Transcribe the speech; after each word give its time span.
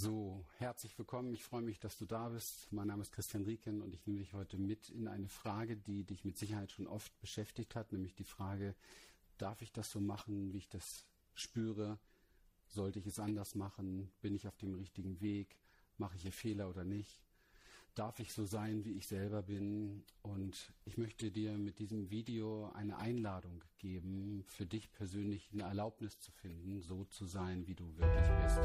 So, 0.00 0.44
herzlich 0.58 0.96
willkommen. 0.96 1.34
Ich 1.34 1.42
freue 1.42 1.60
mich, 1.60 1.80
dass 1.80 1.98
du 1.98 2.06
da 2.06 2.28
bist. 2.28 2.70
Mein 2.70 2.86
Name 2.86 3.02
ist 3.02 3.10
Christian 3.10 3.42
Rieken 3.42 3.82
und 3.82 3.92
ich 3.96 4.06
nehme 4.06 4.20
dich 4.20 4.32
heute 4.32 4.56
mit 4.56 4.90
in 4.90 5.08
eine 5.08 5.28
Frage, 5.28 5.76
die 5.76 6.04
dich 6.04 6.24
mit 6.24 6.38
Sicherheit 6.38 6.70
schon 6.70 6.86
oft 6.86 7.18
beschäftigt 7.20 7.74
hat, 7.74 7.90
nämlich 7.90 8.14
die 8.14 8.22
Frage, 8.22 8.76
darf 9.38 9.60
ich 9.60 9.72
das 9.72 9.90
so 9.90 9.98
machen, 9.98 10.52
wie 10.52 10.58
ich 10.58 10.68
das 10.68 11.04
spüre? 11.34 11.98
Sollte 12.68 13.00
ich 13.00 13.08
es 13.08 13.18
anders 13.18 13.56
machen? 13.56 14.08
Bin 14.20 14.36
ich 14.36 14.46
auf 14.46 14.56
dem 14.58 14.74
richtigen 14.74 15.20
Weg? 15.20 15.56
Mache 15.96 16.14
ich 16.14 16.22
hier 16.22 16.32
Fehler 16.32 16.70
oder 16.70 16.84
nicht? 16.84 17.20
Darf 17.98 18.20
ich 18.20 18.32
so 18.32 18.44
sein, 18.44 18.84
wie 18.84 18.92
ich 18.92 19.08
selber 19.08 19.42
bin. 19.42 20.04
Und 20.22 20.72
ich 20.84 20.98
möchte 20.98 21.30
dir 21.30 21.52
mit 21.58 21.78
diesem 21.80 22.10
Video 22.10 22.70
eine 22.74 22.98
Einladung 22.98 23.64
geben, 23.78 24.44
für 24.46 24.66
dich 24.66 24.92
persönlich 24.92 25.48
eine 25.52 25.64
Erlaubnis 25.64 26.20
zu 26.20 26.30
finden, 26.30 26.80
so 26.80 27.04
zu 27.04 27.26
sein, 27.26 27.66
wie 27.66 27.74
du 27.74 27.84
wirklich 27.96 28.28
bist. 28.42 28.60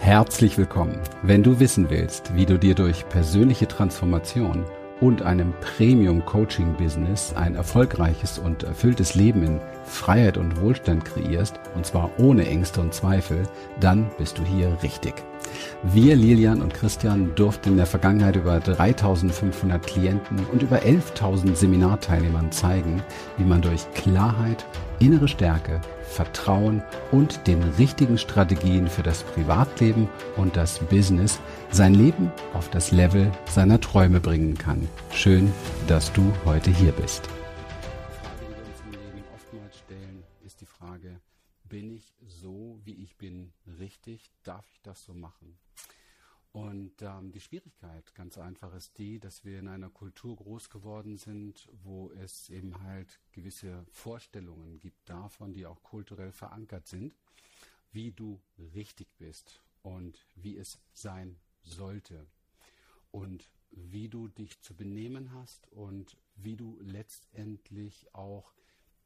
Herzlich 0.00 0.58
willkommen. 0.58 1.00
Wenn 1.22 1.42
du 1.42 1.60
wissen 1.60 1.88
willst, 1.88 2.34
wie 2.34 2.44
du 2.44 2.58
dir 2.58 2.74
durch 2.74 3.08
persönliche 3.08 3.68
Transformation 3.68 4.66
und 5.00 5.22
einem 5.22 5.52
Premium-Coaching-Business 5.60 7.32
ein 7.32 7.54
erfolgreiches 7.54 8.38
und 8.38 8.64
erfülltes 8.64 9.14
Leben 9.14 9.42
in 9.44 9.60
Freiheit 9.84 10.36
und 10.36 10.60
Wohlstand 10.60 11.04
kreierst, 11.06 11.58
und 11.74 11.86
zwar 11.86 12.18
ohne 12.20 12.46
Ängste 12.46 12.82
und 12.82 12.92
Zweifel, 12.92 13.48
dann 13.80 14.10
bist 14.18 14.38
du 14.38 14.44
hier 14.44 14.78
richtig. 14.82 15.14
Wir, 15.82 16.16
Lilian 16.16 16.62
und 16.62 16.74
Christian, 16.74 17.34
durften 17.34 17.70
in 17.70 17.76
der 17.76 17.86
Vergangenheit 17.86 18.36
über 18.36 18.60
3500 18.60 19.84
Klienten 19.86 20.40
und 20.52 20.62
über 20.62 20.78
11.000 20.78 21.54
Seminarteilnehmern 21.54 22.52
zeigen, 22.52 23.02
wie 23.36 23.44
man 23.44 23.62
durch 23.62 23.90
Klarheit, 23.94 24.64
innere 25.00 25.28
Stärke, 25.28 25.80
Vertrauen 26.02 26.82
und 27.10 27.46
den 27.46 27.62
richtigen 27.78 28.18
Strategien 28.18 28.86
für 28.86 29.02
das 29.02 29.22
Privatleben 29.22 30.08
und 30.36 30.56
das 30.56 30.78
Business 30.78 31.40
sein 31.70 31.94
Leben 31.94 32.30
auf 32.54 32.68
das 32.70 32.92
Level 32.92 33.30
seiner 33.50 33.80
Träume 33.80 34.20
bringen 34.20 34.56
kann. 34.56 34.88
Schön, 35.12 35.52
dass 35.88 36.12
du 36.12 36.32
heute 36.44 36.70
hier 36.70 36.92
bist. 36.92 37.28
Richtig? 44.06 44.30
Darf 44.42 44.66
ich 44.72 44.80
das 44.82 45.04
so 45.04 45.14
machen? 45.14 45.58
Und 46.52 47.00
ähm, 47.00 47.32
die 47.32 47.40
Schwierigkeit 47.40 48.14
ganz 48.14 48.36
einfach 48.36 48.74
ist 48.74 48.98
die, 48.98 49.18
dass 49.18 49.44
wir 49.44 49.58
in 49.58 49.68
einer 49.68 49.88
Kultur 49.88 50.36
groß 50.36 50.68
geworden 50.68 51.16
sind, 51.16 51.66
wo 51.82 52.10
es 52.10 52.50
eben 52.50 52.82
halt 52.82 53.20
gewisse 53.32 53.86
Vorstellungen 53.90 54.78
gibt 54.78 55.08
davon, 55.08 55.54
die 55.54 55.64
auch 55.64 55.82
kulturell 55.82 56.32
verankert 56.32 56.86
sind, 56.86 57.14
wie 57.92 58.12
du 58.12 58.38
richtig 58.74 59.08
bist 59.16 59.62
und 59.82 60.26
wie 60.34 60.58
es 60.58 60.78
sein 60.92 61.38
sollte 61.62 62.26
und 63.12 63.48
wie 63.70 64.10
du 64.10 64.28
dich 64.28 64.60
zu 64.60 64.74
benehmen 64.74 65.32
hast 65.32 65.72
und 65.72 66.18
wie 66.34 66.56
du 66.56 66.78
letztendlich 66.82 68.14
auch 68.14 68.52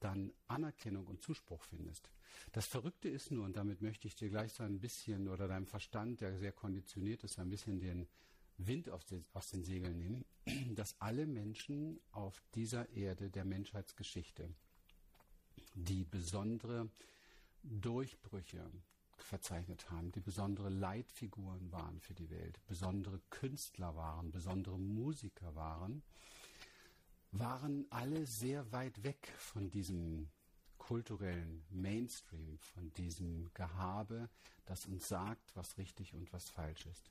dann 0.00 0.32
Anerkennung 0.46 1.06
und 1.06 1.22
Zuspruch 1.22 1.62
findest. 1.62 2.10
Das 2.52 2.66
Verrückte 2.66 3.08
ist 3.08 3.30
nur, 3.30 3.44
und 3.44 3.56
damit 3.56 3.82
möchte 3.82 4.08
ich 4.08 4.14
dir 4.14 4.28
gleich 4.28 4.52
so 4.52 4.62
ein 4.62 4.80
bisschen 4.80 5.28
oder 5.28 5.48
deinem 5.48 5.66
Verstand, 5.66 6.20
der 6.20 6.38
sehr 6.38 6.52
konditioniert 6.52 7.24
ist, 7.24 7.38
ein 7.38 7.48
bisschen 7.48 7.80
den 7.80 8.06
Wind 8.58 8.88
aus 8.90 9.04
den, 9.06 9.24
aus 9.32 9.50
den 9.50 9.64
Segeln 9.64 9.98
nehmen, 9.98 10.24
dass 10.74 11.00
alle 11.00 11.26
Menschen 11.26 12.00
auf 12.12 12.42
dieser 12.54 12.88
Erde 12.90 13.30
der 13.30 13.44
Menschheitsgeschichte, 13.44 14.48
die 15.74 16.04
besondere 16.04 16.88
Durchbrüche 17.62 18.70
verzeichnet 19.18 19.90
haben, 19.90 20.12
die 20.12 20.20
besondere 20.20 20.68
Leitfiguren 20.68 21.72
waren 21.72 22.00
für 22.00 22.14
die 22.14 22.30
Welt, 22.30 22.60
besondere 22.66 23.20
Künstler 23.30 23.96
waren, 23.96 24.30
besondere 24.30 24.78
Musiker 24.78 25.54
waren, 25.54 26.02
waren 27.38 27.86
alle 27.90 28.26
sehr 28.26 28.70
weit 28.72 29.02
weg 29.02 29.32
von 29.38 29.70
diesem 29.70 30.28
kulturellen 30.78 31.64
Mainstream, 31.70 32.58
von 32.58 32.92
diesem 32.94 33.50
Gehabe, 33.54 34.28
das 34.64 34.86
uns 34.86 35.08
sagt, 35.08 35.54
was 35.54 35.78
richtig 35.78 36.14
und 36.14 36.32
was 36.32 36.48
falsch 36.48 36.86
ist. 36.86 37.10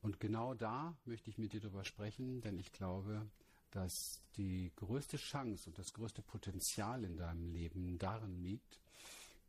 Und 0.00 0.20
genau 0.20 0.54
da 0.54 0.96
möchte 1.04 1.30
ich 1.30 1.38
mit 1.38 1.52
dir 1.52 1.60
darüber 1.60 1.84
sprechen, 1.84 2.40
denn 2.40 2.58
ich 2.58 2.72
glaube, 2.72 3.26
dass 3.70 4.22
die 4.36 4.72
größte 4.76 5.16
Chance 5.16 5.68
und 5.68 5.78
das 5.78 5.92
größte 5.92 6.22
Potenzial 6.22 7.04
in 7.04 7.16
deinem 7.16 7.52
Leben 7.52 7.98
darin 7.98 8.42
liegt, 8.42 8.80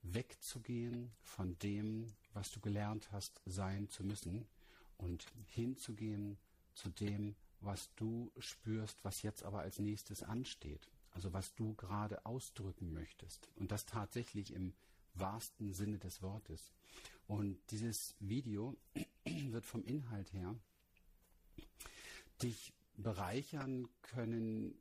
wegzugehen 0.01 1.11
von 1.21 1.57
dem, 1.59 2.07
was 2.33 2.51
du 2.51 2.59
gelernt 2.59 3.11
hast, 3.11 3.41
sein 3.45 3.89
zu 3.89 4.03
müssen 4.03 4.47
und 4.97 5.25
hinzugehen 5.47 6.37
zu 6.73 6.89
dem, 6.89 7.35
was 7.61 7.93
du 7.95 8.31
spürst, 8.37 9.03
was 9.03 9.21
jetzt 9.21 9.43
aber 9.43 9.59
als 9.59 9.79
nächstes 9.79 10.23
ansteht. 10.23 10.89
Also 11.11 11.33
was 11.33 11.53
du 11.55 11.73
gerade 11.73 12.25
ausdrücken 12.25 12.93
möchtest. 12.93 13.49
Und 13.55 13.71
das 13.71 13.85
tatsächlich 13.85 14.53
im 14.53 14.73
wahrsten 15.15 15.73
Sinne 15.73 15.97
des 15.97 16.21
Wortes. 16.21 16.71
Und 17.27 17.59
dieses 17.71 18.15
Video 18.19 18.77
wird 19.25 19.65
vom 19.65 19.83
Inhalt 19.83 20.31
her 20.33 20.55
dich 22.41 22.73
bereichern 22.95 23.87
können 24.01 24.75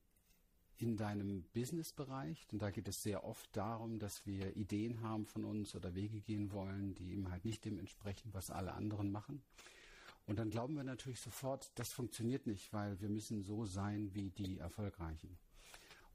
in 0.77 0.97
deinem 0.97 1.43
Businessbereich. 1.53 2.47
Und 2.53 2.63
da 2.63 2.71
geht 2.71 2.89
es 2.89 3.03
sehr 3.03 3.25
oft 3.25 3.49
darum, 3.57 3.99
dass 3.99 4.27
wir 4.27 4.57
Ideen 4.57 5.03
haben 5.03 5.27
von 5.27 5.45
uns 5.45 5.75
oder 5.75 5.95
Wege 5.95 6.21
gehen 6.21 6.53
wollen, 6.53 6.95
die 6.95 7.13
eben 7.13 7.31
halt 7.31 7.45
nicht 7.45 7.65
dem 7.65 7.79
entsprechen, 7.79 8.33
was 8.33 8.51
alle 8.51 8.75
anderen 8.75 9.11
machen. 9.11 9.43
Und 10.29 10.39
dann 10.39 10.51
glauben 10.51 10.77
wir 10.77 10.85
natürlich 10.85 11.21
sofort, 11.21 11.73
das 11.77 11.91
funktioniert 11.91 12.47
nicht, 12.47 12.71
weil 12.75 13.01
wir 13.01 13.09
müssen 13.09 13.43
so 13.43 13.65
sein 13.65 14.15
wie 14.15 14.29
die 14.29 14.59
Erfolgreichen. 14.59 15.39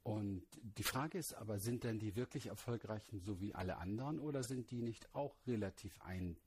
Und 0.03 0.45
die 0.61 0.83
Frage 0.83 1.17
ist 1.17 1.33
aber, 1.33 1.57
sind 1.57 1.83
denn 1.83 1.97
die 1.97 2.15
wirklich 2.15 2.45
Erfolgreichen 2.45 3.21
so 3.21 3.41
wie 3.41 3.55
alle 3.55 3.77
anderen 3.77 4.19
oder 4.19 4.43
sind 4.43 4.69
die 4.69 4.83
nicht 4.83 5.15
auch 5.15 5.35
relativ 5.47 5.99
ein, 6.01 6.37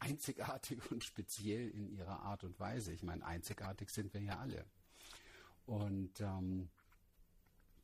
einzigartig 0.00 0.80
und 0.90 1.04
speziell 1.04 1.70
in 1.70 1.86
ihrer 1.92 2.24
Art 2.24 2.42
und 2.42 2.58
Weise? 2.58 2.92
Ich 2.92 3.04
meine, 3.04 3.24
einzigartig 3.24 3.90
sind 3.90 4.12
wir 4.14 4.22
ja 4.22 4.40
alle. 4.40 4.64
Und 5.64 6.20
ähm, 6.20 6.70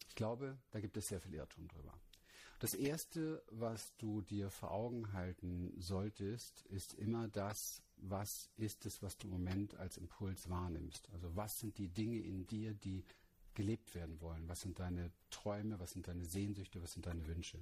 ich 0.09 0.17
glaube, 0.17 0.59
da 0.73 0.81
gibt 0.81 0.97
es 0.97 1.07
sehr 1.07 1.21
viel 1.21 1.35
Irrtum 1.35 1.69
drüber. 1.69 1.95
Das 2.59 2.75
Erste, 2.75 3.45
was 3.53 3.95
du 3.99 4.21
dir 4.21 4.51
vor 4.51 4.73
Augen 4.73 5.13
halten 5.13 5.81
solltest, 5.81 6.63
ist 6.63 6.95
immer 6.95 7.29
das, 7.29 7.85
was 8.01 8.51
ist 8.57 8.87
es, 8.87 9.03
was 9.03 9.17
du 9.17 9.27
im 9.27 9.33
Moment 9.33 9.75
als 9.77 9.97
Impuls 9.97 10.49
wahrnimmst. 10.49 11.09
Also 11.13 11.35
was 11.37 11.59
sind 11.59 11.79
die 11.79 11.89
Dinge 11.89 12.19
in 12.19 12.47
dir, 12.47 12.75
die 12.75 13.05
gelebt 13.55 13.95
werden 13.95 14.21
wollen? 14.21 14.49
Was 14.49 14.61
sind 14.61 14.79
deine 14.79 15.11
Träume, 15.31 15.79
was 15.81 15.93
sind 15.93 16.07
deine 16.07 16.25
Sehnsüchte, 16.25 16.83
was 16.83 16.93
sind 16.93 17.07
deine 17.07 17.27
Wünsche? 17.27 17.59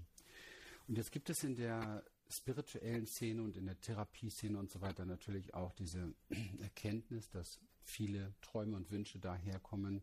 Und 0.88 0.98
jetzt 0.98 1.10
gibt 1.10 1.30
es 1.30 1.42
in 1.42 1.56
der 1.56 2.04
spirituellen 2.28 3.06
Szene 3.06 3.42
und 3.42 3.56
in 3.56 3.66
der 3.66 3.80
Therapieszene 3.80 4.58
und 4.58 4.70
so 4.70 4.80
weiter 4.80 5.04
natürlich 5.04 5.54
auch 5.54 5.72
diese 5.72 6.12
Erkenntnis, 6.60 7.30
dass 7.30 7.58
viele 7.82 8.34
Träume 8.40 8.76
und 8.76 8.90
Wünsche 8.90 9.18
daherkommen, 9.18 10.02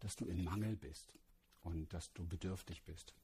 dass 0.00 0.16
du 0.16 0.26
im 0.26 0.44
Mangel 0.44 0.76
bist 0.76 1.14
und 1.62 1.92
dass 1.92 2.12
du 2.12 2.26
bedürftig 2.26 2.82
bist. 2.84 3.14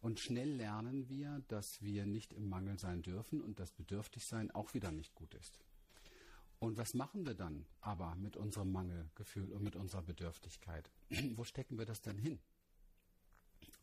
Und 0.00 0.20
schnell 0.20 0.50
lernen 0.50 1.08
wir, 1.08 1.42
dass 1.48 1.82
wir 1.82 2.06
nicht 2.06 2.32
im 2.32 2.48
Mangel 2.48 2.78
sein 2.78 3.02
dürfen 3.02 3.40
und 3.40 3.60
dass 3.60 3.70
Bedürftigsein 3.72 4.50
auch 4.50 4.74
wieder 4.74 4.92
nicht 4.92 5.14
gut 5.14 5.34
ist. 5.34 5.58
Und 6.58 6.78
was 6.78 6.94
machen 6.94 7.26
wir 7.26 7.34
dann 7.34 7.66
aber 7.80 8.14
mit 8.16 8.36
unserem 8.36 8.72
Mangelgefühl 8.72 9.52
und 9.52 9.62
mit 9.62 9.76
unserer 9.76 10.02
Bedürftigkeit? 10.02 10.90
Wo 11.36 11.44
stecken 11.44 11.78
wir 11.78 11.84
das 11.84 12.00
denn 12.00 12.18
hin? 12.18 12.38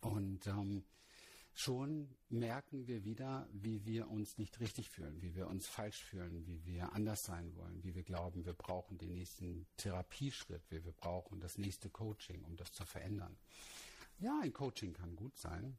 Und 0.02 0.48
ähm, 0.48 0.84
schon 1.54 2.10
merken 2.30 2.88
wir 2.88 3.06
wieder, 3.06 3.48
wie 3.54 3.86
wir 3.86 4.10
uns 4.10 4.38
nicht 4.38 4.60
richtig 4.60 4.90
fühlen, 4.90 5.22
wie 5.22 5.36
wir 5.36 5.48
uns 5.48 5.68
falsch 5.68 6.04
fühlen, 6.04 6.46
wie 6.48 6.66
wir 6.66 6.94
anders 6.94 7.24
sein 7.24 7.56
wollen, 7.56 7.84
wie 7.84 7.94
wir 7.94 8.04
glauben, 8.04 8.46
wir 8.46 8.54
brauchen 8.54 8.98
den 8.98 9.14
nächsten 9.14 9.68
Therapieschritt, 9.78 10.64
wie 10.70 10.84
wir 10.84 10.94
brauchen 10.94 11.40
das 11.40 11.58
nächste 11.58 11.90
Coaching, 11.90 12.44
um 12.44 12.58
das 12.58 12.72
zu 12.74 12.86
verändern. 12.86 13.38
Ja, 14.20 14.40
ein 14.42 14.54
Coaching 14.54 14.94
kann 14.94 15.16
gut 15.16 15.38
sein, 15.38 15.78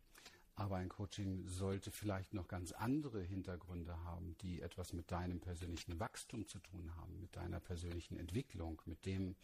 aber 0.57 0.77
ein 0.77 0.89
Coaching 0.89 1.49
sollte 1.49 1.91
vielleicht 1.91 2.33
noch 2.33 2.47
ganz 2.47 2.73
andere 2.73 3.21
Hintergründe 3.21 3.97
haben, 4.05 4.37
die 4.39 4.63
etwas 4.63 4.93
mit 4.93 5.11
deinem 5.11 5.41
persönlichen 5.41 5.99
Wachstum 5.99 6.47
zu 6.47 6.61
tun 6.61 6.95
haben, 6.97 7.21
mit 7.21 7.35
deiner 7.35 7.61
persönlichen 7.61 8.17
Entwicklung, 8.17 8.81
mit 8.85 9.05
dem 9.05 9.35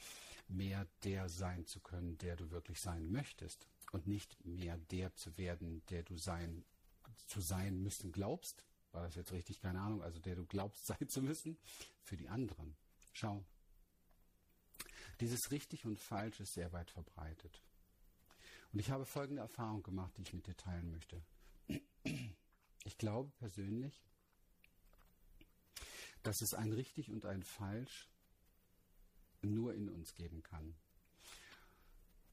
mehr 0.48 0.86
der 1.04 1.28
sein 1.28 1.66
zu 1.66 1.80
können, 1.80 2.16
der 2.18 2.36
du 2.36 2.50
wirklich 2.50 2.80
sein 2.80 3.10
möchtest 3.10 3.66
und 3.92 4.06
nicht 4.06 4.36
mehr 4.44 4.78
der 4.90 5.14
zu 5.16 5.36
werden, 5.36 5.82
der 5.90 6.02
du 6.04 6.16
sein 6.16 6.64
zu 7.26 7.40
sein 7.40 7.82
müssen 7.82 8.12
glaubst. 8.12 8.64
War 8.92 9.02
das 9.02 9.14
jetzt 9.14 9.32
richtig? 9.32 9.60
Keine 9.60 9.80
Ahnung. 9.80 10.02
Also 10.02 10.18
der 10.20 10.36
du 10.36 10.44
glaubst 10.44 10.86
sein 10.86 11.08
zu 11.08 11.22
müssen 11.22 11.56
für 12.02 12.16
die 12.16 12.28
anderen. 12.28 12.76
Schau. 13.12 13.44
Dieses 15.20 15.50
richtig 15.50 15.84
und 15.84 15.98
falsch 15.98 16.40
ist 16.40 16.54
sehr 16.54 16.72
weit 16.72 16.90
verbreitet. 16.90 17.60
Und 18.72 18.78
ich 18.78 18.90
habe 18.90 19.04
folgende 19.04 19.42
Erfahrung 19.42 19.82
gemacht, 19.82 20.12
die 20.16 20.22
ich 20.22 20.32
mit 20.32 20.46
dir 20.46 20.56
teilen 20.56 20.90
möchte. 20.90 21.22
Ich 22.84 22.98
glaube 22.98 23.30
persönlich, 23.38 24.02
dass 26.22 26.40
es 26.40 26.54
ein 26.54 26.72
richtig 26.72 27.10
und 27.10 27.26
ein 27.26 27.42
falsch 27.42 28.08
nur 29.42 29.74
in 29.74 29.88
uns 29.88 30.14
geben 30.14 30.42
kann. 30.42 30.74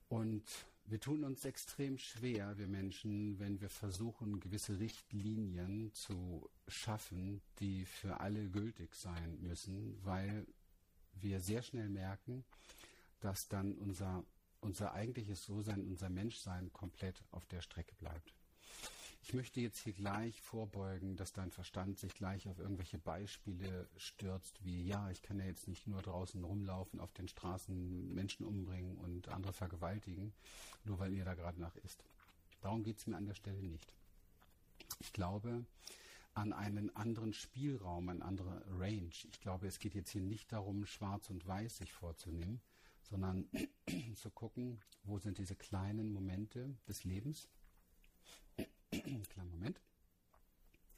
Und 0.09 0.43
wir 0.85 1.01
tun 1.01 1.25
uns 1.25 1.43
extrem 1.43 1.97
schwer, 1.97 2.57
wir 2.57 2.67
Menschen, 2.67 3.39
wenn 3.39 3.59
wir 3.59 3.69
versuchen, 3.69 4.39
gewisse 4.39 4.79
Richtlinien 4.79 5.93
zu 5.93 6.49
schaffen, 6.67 7.41
die 7.59 7.85
für 7.85 8.21
alle 8.21 8.49
gültig 8.49 8.95
sein 8.95 9.37
müssen, 9.41 9.97
weil 10.05 10.47
wir 11.13 11.41
sehr 11.41 11.61
schnell 11.61 11.89
merken, 11.89 12.45
dass 13.19 13.49
dann 13.49 13.73
unser, 13.73 14.23
unser 14.61 14.93
eigentliches 14.93 15.43
So-Sein, 15.43 15.85
unser 15.85 16.09
Menschsein 16.09 16.71
komplett 16.73 17.23
auf 17.31 17.45
der 17.45 17.61
Strecke 17.61 17.95
bleibt. 17.95 18.33
Ich 19.27 19.33
möchte 19.33 19.59
jetzt 19.59 19.79
hier 19.79 19.91
gleich 19.91 20.41
vorbeugen, 20.41 21.17
dass 21.17 21.33
dein 21.33 21.51
Verstand 21.51 21.99
sich 21.99 22.13
gleich 22.13 22.47
auf 22.47 22.59
irgendwelche 22.59 22.97
Beispiele 22.97 23.89
stürzt, 23.97 24.63
wie 24.63 24.85
ja, 24.85 25.09
ich 25.11 25.21
kann 25.21 25.39
ja 25.39 25.45
jetzt 25.45 25.67
nicht 25.67 25.85
nur 25.85 26.01
draußen 26.01 26.41
rumlaufen, 26.43 27.01
auf 27.01 27.11
den 27.11 27.27
Straßen 27.27 28.13
Menschen 28.13 28.45
umbringen 28.45 28.97
und 28.97 29.27
andere 29.27 29.51
vergewaltigen, 29.51 30.33
nur 30.85 30.99
weil 30.99 31.13
ihr 31.13 31.25
da 31.25 31.33
gerade 31.33 31.59
nach 31.59 31.75
ist. 31.77 32.05
Darum 32.61 32.83
geht 32.83 32.99
es 32.99 33.07
mir 33.07 33.17
an 33.17 33.25
der 33.25 33.33
Stelle 33.33 33.61
nicht. 33.61 33.93
Ich 34.99 35.11
glaube 35.11 35.65
an 36.33 36.53
einen 36.53 36.95
anderen 36.95 37.33
Spielraum, 37.33 38.07
eine 38.07 38.23
andere 38.23 38.63
Range. 38.79 39.11
Ich 39.29 39.41
glaube, 39.41 39.67
es 39.67 39.79
geht 39.79 39.95
jetzt 39.95 40.11
hier 40.11 40.21
nicht 40.21 40.51
darum, 40.53 40.85
schwarz 40.85 41.29
und 41.29 41.45
weiß 41.45 41.77
sich 41.77 41.91
vorzunehmen, 41.91 42.61
sondern 43.09 43.49
zu 44.15 44.29
gucken, 44.31 44.81
wo 45.03 45.19
sind 45.19 45.37
diese 45.37 45.55
kleinen 45.55 46.11
Momente 46.11 46.75
des 46.87 47.03
Lebens, 47.03 47.47
Kleinen 49.29 49.51
Moment. 49.51 49.81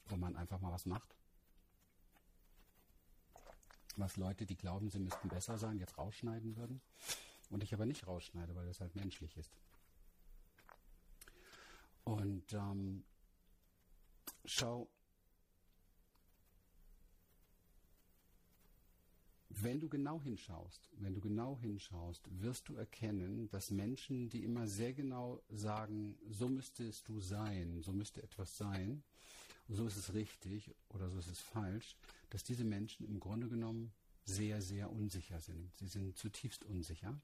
Wo 0.07 0.15
man 0.15 0.35
einfach 0.35 0.59
mal 0.59 0.71
was 0.71 0.85
macht. 0.85 1.15
Was 3.95 4.17
Leute, 4.17 4.45
die 4.45 4.55
glauben, 4.55 4.89
sie 4.89 4.99
müssten 4.99 5.27
besser 5.27 5.57
sein, 5.57 5.77
jetzt 5.77 5.97
rausschneiden 5.97 6.55
würden. 6.55 6.81
Und 7.49 7.63
ich 7.63 7.73
aber 7.73 7.85
nicht 7.85 8.07
rausschneide, 8.07 8.55
weil 8.55 8.67
das 8.67 8.79
halt 8.79 8.95
menschlich 8.95 9.35
ist. 9.37 9.51
Und 12.03 12.53
ähm, 12.53 13.03
schau, 14.45 14.89
Wenn 19.49 19.79
du 19.79 19.89
genau 19.89 20.21
hinschaust, 20.21 20.89
wenn 20.99 21.15
du 21.15 21.21
genau 21.21 21.57
hinschaust, 21.59 22.21
wirst 22.39 22.69
du 22.69 22.75
erkennen, 22.75 23.49
dass 23.49 23.71
Menschen, 23.71 24.29
die 24.29 24.43
immer 24.43 24.67
sehr 24.67 24.93
genau 24.93 25.41
sagen, 25.49 26.17
so 26.29 26.47
müsstest 26.47 27.07
du 27.07 27.19
sein, 27.19 27.81
so 27.81 27.91
müsste 27.91 28.21
etwas 28.21 28.57
sein, 28.57 29.03
so 29.67 29.87
ist 29.87 29.97
es 29.97 30.13
richtig 30.13 30.71
oder 30.89 31.09
so 31.09 31.17
ist 31.17 31.31
es 31.31 31.39
falsch, 31.39 31.97
dass 32.29 32.43
diese 32.43 32.63
Menschen 32.63 33.07
im 33.07 33.19
Grunde 33.19 33.49
genommen 33.49 33.91
sehr, 34.23 34.61
sehr 34.61 34.91
unsicher 34.91 35.39
sind. 35.39 35.75
Sie 35.77 35.87
sind 35.87 36.15
zutiefst 36.15 36.63
unsicher, 36.63 37.19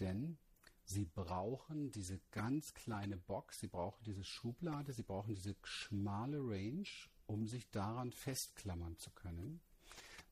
denn 0.00 0.38
sie 0.86 1.04
brauchen 1.04 1.90
diese 1.92 2.18
ganz 2.30 2.72
kleine 2.72 3.18
Box, 3.18 3.60
sie 3.60 3.68
brauchen 3.68 4.02
diese 4.04 4.24
Schublade, 4.24 4.94
sie 4.94 5.02
brauchen 5.02 5.34
diese 5.34 5.54
schmale 5.62 6.38
Range, 6.38 6.88
um 7.26 7.46
sich 7.46 7.70
daran 7.70 8.10
festklammern 8.10 8.96
zu 8.96 9.10
können 9.10 9.60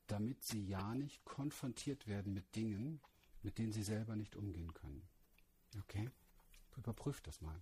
damit 0.07 0.43
sie 0.43 0.65
ja 0.65 0.95
nicht 0.95 1.23
konfrontiert 1.25 2.07
werden 2.07 2.33
mit 2.33 2.55
Dingen, 2.55 3.01
mit 3.43 3.57
denen 3.57 3.71
sie 3.71 3.83
selber 3.83 4.15
nicht 4.15 4.35
umgehen 4.35 4.73
können. 4.73 5.07
Okay? 5.79 6.09
Überprüft 6.75 7.27
das 7.27 7.41
mal. 7.41 7.61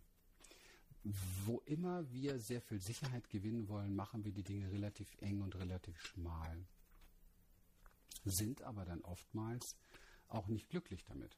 Wo 1.45 1.59
immer 1.65 2.11
wir 2.11 2.39
sehr 2.39 2.61
viel 2.61 2.81
Sicherheit 2.81 3.29
gewinnen 3.29 3.67
wollen, 3.67 3.95
machen 3.95 4.25
wir 4.25 4.31
die 4.31 4.43
Dinge 4.43 4.71
relativ 4.71 5.15
eng 5.21 5.41
und 5.41 5.55
relativ 5.55 5.99
schmal. 6.01 6.65
Sind 8.23 8.63
aber 8.63 8.85
dann 8.85 9.01
oftmals 9.01 9.77
auch 10.27 10.47
nicht 10.47 10.69
glücklich 10.69 11.05
damit. 11.05 11.37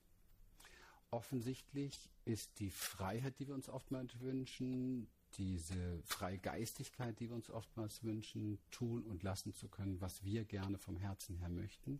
Offensichtlich 1.11 2.09
ist 2.25 2.59
die 2.59 2.69
Freiheit, 2.69 3.39
die 3.39 3.47
wir 3.47 3.55
uns 3.55 3.69
oftmals 3.69 4.19
wünschen, 4.19 5.09
diese 5.33 6.01
freie 6.03 6.39
Geistigkeit, 6.39 7.19
die 7.19 7.29
wir 7.29 7.35
uns 7.35 7.49
oftmals 7.49 8.03
wünschen, 8.03 8.59
tun 8.71 9.03
und 9.03 9.23
lassen 9.23 9.53
zu 9.53 9.67
können, 9.67 10.01
was 10.01 10.23
wir 10.23 10.45
gerne 10.45 10.77
vom 10.77 10.97
Herzen 10.97 11.35
her 11.35 11.49
möchten. 11.49 11.99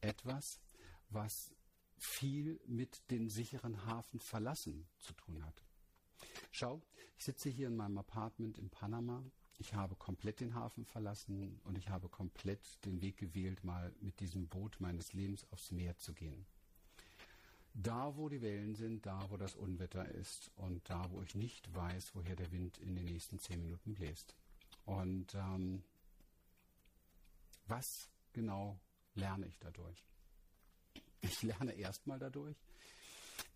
Etwas, 0.00 0.60
was 1.10 1.54
viel 1.96 2.60
mit 2.66 3.10
den 3.10 3.28
sicheren 3.28 3.86
Hafen 3.86 4.20
verlassen 4.20 4.86
zu 4.98 5.14
tun 5.14 5.44
hat. 5.44 5.62
Schau, 6.50 6.82
ich 7.16 7.24
sitze 7.24 7.48
hier 7.48 7.68
in 7.68 7.76
meinem 7.76 7.98
Apartment 7.98 8.58
in 8.58 8.70
Panama. 8.70 9.24
Ich 9.58 9.74
habe 9.74 9.94
komplett 9.94 10.40
den 10.40 10.54
Hafen 10.54 10.84
verlassen 10.84 11.60
und 11.64 11.78
ich 11.78 11.88
habe 11.88 12.08
komplett 12.08 12.84
den 12.84 13.00
Weg 13.00 13.16
gewählt, 13.16 13.62
mal 13.62 13.94
mit 14.00 14.20
diesem 14.20 14.48
Boot 14.48 14.80
meines 14.80 15.12
Lebens 15.12 15.46
aufs 15.52 15.70
Meer 15.70 15.96
zu 15.96 16.12
gehen. 16.12 16.44
Da, 17.76 18.16
wo 18.16 18.28
die 18.28 18.40
Wellen 18.40 18.76
sind, 18.76 19.04
da, 19.04 19.28
wo 19.30 19.36
das 19.36 19.56
Unwetter 19.56 20.08
ist 20.08 20.48
und 20.54 20.88
da, 20.88 21.10
wo 21.10 21.22
ich 21.22 21.34
nicht 21.34 21.74
weiß, 21.74 22.14
woher 22.14 22.36
der 22.36 22.52
Wind 22.52 22.78
in 22.78 22.94
den 22.94 23.04
nächsten 23.04 23.40
zehn 23.40 23.60
Minuten 23.60 23.94
bläst. 23.94 24.36
Und 24.86 25.34
ähm, 25.34 25.82
was 27.66 28.08
genau 28.32 28.78
lerne 29.16 29.46
ich 29.46 29.58
dadurch? 29.58 30.04
Ich 31.20 31.42
lerne 31.42 31.72
erstmal 31.72 32.20
dadurch, 32.20 32.56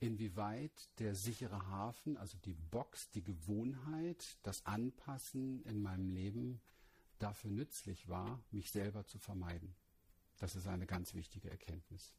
inwieweit 0.00 0.72
der 0.98 1.14
sichere 1.14 1.68
Hafen, 1.68 2.16
also 2.16 2.36
die 2.38 2.54
Box, 2.54 3.10
die 3.10 3.22
Gewohnheit, 3.22 4.36
das 4.42 4.66
Anpassen 4.66 5.62
in 5.62 5.80
meinem 5.80 6.10
Leben 6.10 6.60
dafür 7.20 7.52
nützlich 7.52 8.08
war, 8.08 8.42
mich 8.50 8.72
selber 8.72 9.06
zu 9.06 9.18
vermeiden. 9.18 9.76
Das 10.38 10.56
ist 10.56 10.66
eine 10.66 10.86
ganz 10.86 11.14
wichtige 11.14 11.50
Erkenntnis 11.50 12.12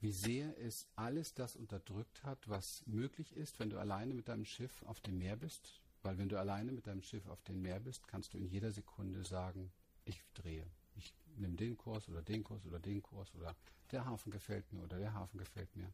wie 0.00 0.12
sehr 0.12 0.56
es 0.58 0.86
alles 0.94 1.34
das 1.34 1.56
unterdrückt 1.56 2.22
hat, 2.22 2.48
was 2.48 2.82
möglich 2.86 3.36
ist, 3.36 3.58
wenn 3.58 3.70
du 3.70 3.78
alleine 3.78 4.14
mit 4.14 4.28
deinem 4.28 4.44
Schiff 4.44 4.82
auf 4.84 5.00
dem 5.00 5.18
Meer 5.18 5.36
bist. 5.36 5.80
Weil 6.02 6.18
wenn 6.18 6.28
du 6.28 6.38
alleine 6.38 6.70
mit 6.72 6.86
deinem 6.86 7.02
Schiff 7.02 7.26
auf 7.26 7.42
dem 7.42 7.62
Meer 7.62 7.80
bist, 7.80 8.06
kannst 8.06 8.32
du 8.32 8.38
in 8.38 8.46
jeder 8.46 8.70
Sekunde 8.70 9.24
sagen, 9.24 9.72
ich 10.04 10.22
drehe. 10.34 10.64
Ich 10.94 11.12
nehme 11.36 11.56
den 11.56 11.76
Kurs 11.76 12.08
oder 12.08 12.22
den 12.22 12.44
Kurs 12.44 12.64
oder 12.66 12.78
den 12.78 13.02
Kurs 13.02 13.34
oder 13.34 13.56
der 13.90 14.04
Hafen 14.04 14.30
gefällt 14.30 14.72
mir 14.72 14.82
oder 14.82 14.98
der 14.98 15.14
Hafen 15.14 15.38
gefällt 15.38 15.74
mir. 15.74 15.90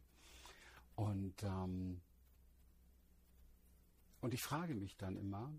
Und, 0.95 1.41
ähm, 1.43 2.01
und 4.21 4.33
ich 4.33 4.43
frage 4.43 4.75
mich 4.75 4.95
dann 4.97 5.17
immer, 5.17 5.51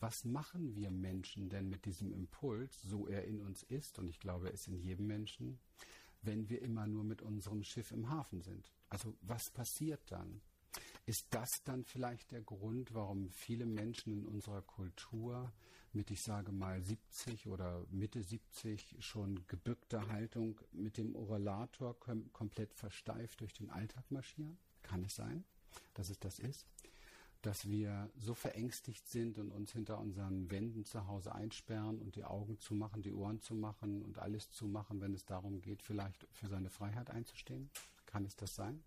was 0.00 0.24
machen 0.24 0.76
wir 0.76 0.90
Menschen 0.90 1.48
denn 1.48 1.68
mit 1.68 1.84
diesem 1.84 2.12
Impuls, 2.12 2.82
so 2.82 3.08
er 3.08 3.24
in 3.24 3.40
uns 3.40 3.64
ist, 3.64 3.98
und 3.98 4.08
ich 4.08 4.20
glaube, 4.20 4.48
er 4.48 4.54
ist 4.54 4.68
in 4.68 4.76
jedem 4.76 5.06
Menschen, 5.06 5.58
wenn 6.22 6.48
wir 6.48 6.62
immer 6.62 6.86
nur 6.86 7.04
mit 7.04 7.22
unserem 7.22 7.62
Schiff 7.62 7.90
im 7.92 8.10
Hafen 8.10 8.42
sind? 8.42 8.72
Also 8.88 9.16
was 9.22 9.50
passiert 9.50 10.00
dann? 10.10 10.40
Ist 11.06 11.26
das 11.30 11.48
dann 11.64 11.84
vielleicht 11.84 12.32
der 12.32 12.42
Grund, 12.42 12.92
warum 12.92 13.30
viele 13.30 13.66
Menschen 13.66 14.12
in 14.12 14.26
unserer 14.26 14.62
Kultur 14.62 15.52
mit, 15.92 16.10
ich 16.10 16.22
sage 16.22 16.52
mal, 16.52 16.82
70 16.82 17.48
oder 17.48 17.86
Mitte 17.90 18.22
70 18.22 18.96
schon 19.00 19.46
gebückter 19.46 20.08
Haltung 20.08 20.60
mit 20.72 20.98
dem 20.98 21.16
Oralator 21.16 21.98
kom 21.98 22.30
komplett 22.32 22.74
versteift 22.74 23.40
durch 23.40 23.54
den 23.54 23.70
Alltag 23.70 24.10
marschieren? 24.10 24.58
Kann 24.82 25.02
es 25.04 25.14
sein, 25.14 25.44
dass 25.94 26.10
es 26.10 26.18
das 26.18 26.38
ist? 26.38 26.66
Dass 27.42 27.68
wir 27.68 28.10
so 28.16 28.34
verängstigt 28.34 29.06
sind 29.08 29.38
und 29.38 29.52
uns 29.52 29.72
hinter 29.72 29.98
unseren 29.98 30.50
Wänden 30.50 30.84
zu 30.84 31.06
Hause 31.06 31.34
einsperren 31.34 31.98
und 31.98 32.16
die 32.16 32.24
Augen 32.24 32.58
zu 32.58 32.74
machen, 32.74 33.02
die 33.02 33.12
Ohren 33.12 33.40
zu 33.40 33.54
machen 33.54 34.02
und 34.02 34.18
alles 34.18 34.50
zu 34.50 34.66
machen, 34.66 35.00
wenn 35.00 35.14
es 35.14 35.24
darum 35.24 35.60
geht, 35.60 35.82
vielleicht 35.82 36.26
für 36.32 36.48
seine 36.48 36.70
Freiheit 36.70 37.10
einzustehen? 37.10 37.70
Kann 38.06 38.24
es 38.24 38.34
das 38.34 38.54
sein? 38.54 38.82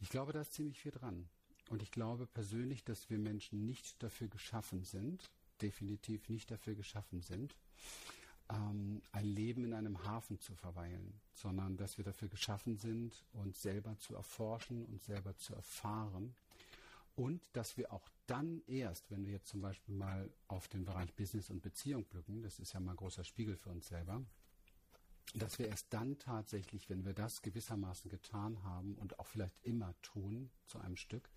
Ich 0.00 0.08
glaube, 0.08 0.32
da 0.32 0.40
ist 0.40 0.54
ziemlich 0.54 0.78
viel 0.78 0.92
dran. 0.92 1.28
Und 1.68 1.82
ich 1.82 1.90
glaube 1.90 2.26
persönlich, 2.26 2.84
dass 2.84 3.10
wir 3.10 3.18
Menschen 3.18 3.64
nicht 3.64 4.02
dafür 4.02 4.28
geschaffen 4.28 4.84
sind, 4.84 5.30
definitiv 5.62 6.28
nicht 6.28 6.50
dafür 6.50 6.74
geschaffen 6.74 7.22
sind, 7.22 7.56
ähm, 8.50 9.00
ein 9.12 9.24
Leben 9.24 9.64
in 9.64 9.72
einem 9.72 10.04
Hafen 10.04 10.38
zu 10.38 10.54
verweilen, 10.54 11.20
sondern 11.34 11.76
dass 11.76 11.98
wir 11.98 12.04
dafür 12.04 12.28
geschaffen 12.28 12.76
sind, 12.76 13.24
uns 13.32 13.62
selber 13.62 13.96
zu 13.98 14.14
erforschen 14.14 14.84
und 14.86 15.02
selber 15.02 15.36
zu 15.36 15.54
erfahren 15.54 16.34
und 17.14 17.54
dass 17.54 17.76
wir 17.76 17.92
auch 17.92 18.08
dann 18.26 18.62
erst, 18.66 19.10
wenn 19.10 19.24
wir 19.26 19.32
jetzt 19.32 19.48
zum 19.48 19.60
Beispiel 19.60 19.94
mal 19.94 20.30
auf 20.48 20.68
den 20.68 20.84
Bereich 20.84 21.14
Business 21.14 21.50
und 21.50 21.60
Beziehung 21.60 22.04
blicken, 22.04 22.42
das 22.42 22.58
ist 22.58 22.72
ja 22.72 22.80
mal 22.80 22.92
ein 22.92 22.96
großer 22.96 23.24
Spiegel 23.24 23.56
für 23.56 23.70
uns 23.70 23.88
selber, 23.88 24.24
dass 25.34 25.58
wir 25.58 25.68
erst 25.68 25.92
dann 25.92 26.18
tatsächlich, 26.18 26.88
wenn 26.88 27.04
wir 27.04 27.14
das 27.14 27.42
gewissermaßen 27.42 28.10
getan 28.10 28.62
haben 28.62 28.94
und 28.96 29.18
auch 29.18 29.26
vielleicht 29.26 29.58
immer 29.62 29.94
tun 30.02 30.50
zu 30.66 30.78
einem 30.78 30.96
Stück, 30.96 31.28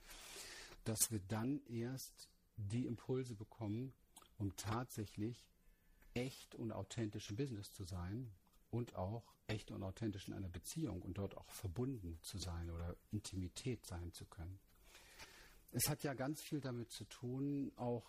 dass 0.84 1.12
wir 1.12 1.20
dann 1.28 1.62
erst 1.68 2.30
die 2.58 2.86
Impulse 2.86 3.36
bekommen, 3.36 3.94
um 4.38 4.56
tatsächlich 4.56 5.46
echt 6.14 6.56
und 6.56 6.72
authentisch 6.72 7.30
im 7.30 7.36
Business 7.36 7.72
zu 7.74 7.84
sein 7.84 8.32
und 8.70 8.96
auch 8.96 9.36
echt 9.48 9.72
und 9.72 9.84
authentisch 9.84 10.28
in 10.28 10.34
einer 10.34 10.50
Beziehung 10.50 11.02
und 11.02 11.18
dort 11.18 11.36
auch 11.38 11.50
verbunden 11.52 12.20
zu 12.22 12.38
sein 12.38 12.70
oder 12.70 12.96
Intimität 13.12 13.86
sein 13.86 14.12
zu 14.12 14.26
können. 14.26 14.60
Es 15.76 15.90
hat 15.90 16.04
ja 16.04 16.14
ganz 16.14 16.42
viel 16.42 16.62
damit 16.62 16.90
zu 16.90 17.04
tun, 17.04 17.70
auch 17.76 18.06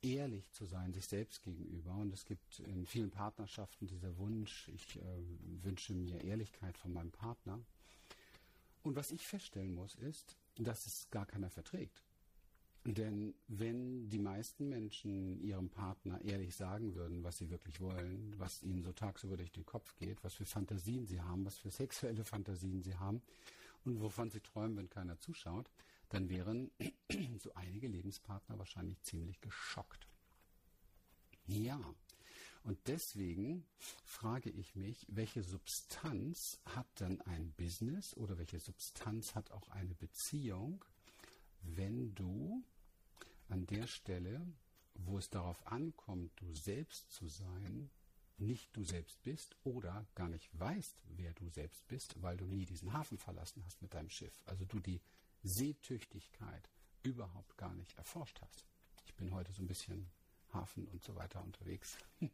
ehrlich 0.00 0.50
zu 0.52 0.64
sein, 0.64 0.94
sich 0.94 1.06
selbst 1.06 1.42
gegenüber. 1.42 1.92
Und 1.92 2.14
es 2.14 2.24
gibt 2.24 2.60
in 2.60 2.86
vielen 2.86 3.10
Partnerschaften 3.10 3.86
dieser 3.86 4.16
Wunsch, 4.16 4.68
ich 4.68 4.96
äh, 4.96 5.22
wünsche 5.62 5.92
mir 5.92 6.24
Ehrlichkeit 6.24 6.78
von 6.78 6.94
meinem 6.94 7.10
Partner. 7.10 7.60
Und 8.82 8.96
was 8.96 9.10
ich 9.10 9.26
feststellen 9.26 9.74
muss, 9.74 9.94
ist, 9.96 10.38
dass 10.56 10.86
es 10.86 11.10
gar 11.10 11.26
keiner 11.26 11.50
verträgt. 11.50 12.02
Denn 12.86 13.34
wenn 13.48 14.08
die 14.08 14.18
meisten 14.18 14.70
Menschen 14.70 15.42
ihrem 15.42 15.68
Partner 15.68 16.22
ehrlich 16.22 16.56
sagen 16.56 16.94
würden, 16.94 17.22
was 17.22 17.36
sie 17.36 17.50
wirklich 17.50 17.82
wollen, 17.82 18.34
was 18.38 18.62
ihnen 18.62 18.82
so 18.82 18.92
tagsüber 18.92 19.36
durch 19.36 19.52
den 19.52 19.66
Kopf 19.66 19.94
geht, 19.96 20.24
was 20.24 20.32
für 20.32 20.46
Fantasien 20.46 21.04
sie 21.04 21.20
haben, 21.20 21.44
was 21.44 21.58
für 21.58 21.70
sexuelle 21.70 22.24
Fantasien 22.24 22.82
sie 22.82 22.96
haben 22.96 23.20
und 23.84 24.00
wovon 24.00 24.30
sie 24.30 24.40
träumen, 24.40 24.78
wenn 24.78 24.88
keiner 24.88 25.18
zuschaut, 25.18 25.70
dann 26.14 26.28
wären 26.30 26.70
so 27.38 27.52
einige 27.54 27.88
Lebenspartner 27.88 28.56
wahrscheinlich 28.56 29.02
ziemlich 29.02 29.40
geschockt. 29.40 30.06
Ja, 31.46 31.80
und 32.62 32.78
deswegen 32.86 33.66
frage 34.04 34.48
ich 34.48 34.76
mich, 34.76 35.06
welche 35.08 35.42
Substanz 35.42 36.60
hat 36.66 36.86
dann 36.94 37.20
ein 37.22 37.52
Business 37.54 38.16
oder 38.16 38.38
welche 38.38 38.60
Substanz 38.60 39.34
hat 39.34 39.50
auch 39.50 39.68
eine 39.70 39.94
Beziehung, 39.96 40.84
wenn 41.62 42.14
du 42.14 42.62
an 43.48 43.66
der 43.66 43.88
Stelle, 43.88 44.46
wo 44.94 45.18
es 45.18 45.30
darauf 45.30 45.66
ankommt, 45.66 46.30
du 46.36 46.54
selbst 46.54 47.10
zu 47.12 47.26
sein, 47.26 47.90
nicht 48.38 48.74
du 48.76 48.84
selbst 48.84 49.20
bist 49.24 49.56
oder 49.64 50.06
gar 50.14 50.28
nicht 50.28 50.48
weißt, 50.58 50.96
wer 51.16 51.32
du 51.32 51.48
selbst 51.48 51.86
bist, 51.88 52.22
weil 52.22 52.36
du 52.36 52.46
nie 52.46 52.66
diesen 52.66 52.92
Hafen 52.92 53.18
verlassen 53.18 53.64
hast 53.66 53.82
mit 53.82 53.94
deinem 53.94 54.10
Schiff. 54.10 54.42
Also 54.46 54.64
du 54.64 54.78
die 54.78 55.00
Seetüchtigkeit 55.44 56.68
überhaupt 57.02 57.56
gar 57.56 57.74
nicht 57.74 57.96
erforscht 57.96 58.40
hast. 58.40 58.66
Ich 59.06 59.14
bin 59.14 59.32
heute 59.32 59.52
so 59.52 59.62
ein 59.62 59.68
bisschen 59.68 60.10
Hafen 60.52 60.86
und 60.88 61.04
so 61.04 61.14
weiter 61.14 61.42
unterwegs. 61.42 61.96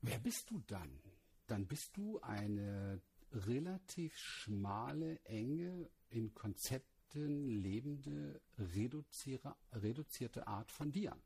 wer 0.00 0.18
bist 0.18 0.50
du 0.50 0.60
dann? 0.66 1.00
Dann 1.46 1.66
bist 1.66 1.96
du 1.96 2.20
eine 2.20 3.02
relativ 3.32 4.16
schmale, 4.16 5.22
enge, 5.24 5.90
in 6.08 6.32
Konzept 6.32 6.94
Fakten 7.14 7.48
lebende, 7.62 8.40
reduzierte 8.58 10.46
Art 10.46 10.72
von 10.72 10.90
dir, 10.90 11.16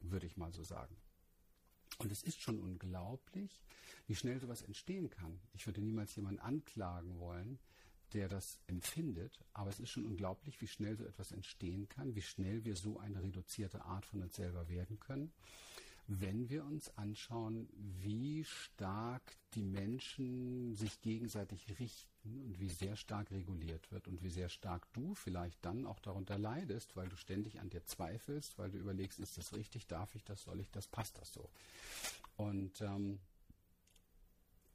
würde 0.00 0.26
ich 0.26 0.38
mal 0.38 0.52
so 0.52 0.62
sagen. 0.62 0.96
Und 1.98 2.10
es 2.10 2.22
ist 2.22 2.40
schon 2.40 2.58
unglaublich, 2.58 3.60
wie 4.06 4.14
schnell 4.14 4.40
sowas 4.40 4.62
entstehen 4.62 5.10
kann. 5.10 5.38
Ich 5.52 5.66
würde 5.66 5.82
niemals 5.82 6.16
jemanden 6.16 6.40
anklagen 6.40 7.18
wollen, 7.18 7.58
der 8.12 8.28
das 8.28 8.58
empfindet, 8.66 9.38
aber 9.52 9.70
es 9.70 9.80
ist 9.80 9.90
schon 9.90 10.06
unglaublich, 10.06 10.60
wie 10.60 10.68
schnell 10.68 10.96
so 10.96 11.04
etwas 11.04 11.32
entstehen 11.32 11.88
kann, 11.88 12.14
wie 12.14 12.22
schnell 12.22 12.64
wir 12.64 12.76
so 12.76 12.98
eine 12.98 13.22
reduzierte 13.22 13.84
Art 13.84 14.06
von 14.06 14.22
uns 14.22 14.36
selber 14.36 14.68
werden 14.68 14.98
können 15.00 15.32
wenn 16.08 16.48
wir 16.48 16.64
uns 16.64 16.96
anschauen, 16.96 17.68
wie 18.00 18.44
stark 18.44 19.22
die 19.54 19.64
Menschen 19.64 20.74
sich 20.74 21.00
gegenseitig 21.00 21.78
richten 21.80 22.42
und 22.42 22.60
wie 22.60 22.68
sehr 22.68 22.96
stark 22.96 23.30
reguliert 23.32 23.90
wird 23.90 24.06
und 24.06 24.22
wie 24.22 24.30
sehr 24.30 24.48
stark 24.48 24.86
du 24.92 25.14
vielleicht 25.14 25.64
dann 25.64 25.84
auch 25.84 25.98
darunter 25.98 26.38
leidest, 26.38 26.94
weil 26.96 27.08
du 27.08 27.16
ständig 27.16 27.60
an 27.60 27.70
dir 27.70 27.84
zweifelst, 27.84 28.56
weil 28.58 28.70
du 28.70 28.78
überlegst, 28.78 29.18
ist 29.18 29.36
das 29.36 29.52
richtig, 29.52 29.86
darf 29.86 30.14
ich 30.14 30.24
das, 30.24 30.42
soll 30.42 30.60
ich 30.60 30.70
das, 30.70 30.86
passt 30.86 31.18
das 31.18 31.32
so. 31.32 31.50
Und 32.36 32.80
ähm, 32.82 33.18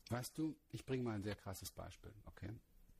weißt 0.09 0.37
du, 0.37 0.55
ich 0.71 0.85
bringe 0.85 1.03
mal 1.03 1.15
ein 1.15 1.23
sehr 1.23 1.35
krasses 1.35 1.71
Beispiel, 1.71 2.13
okay? 2.25 2.49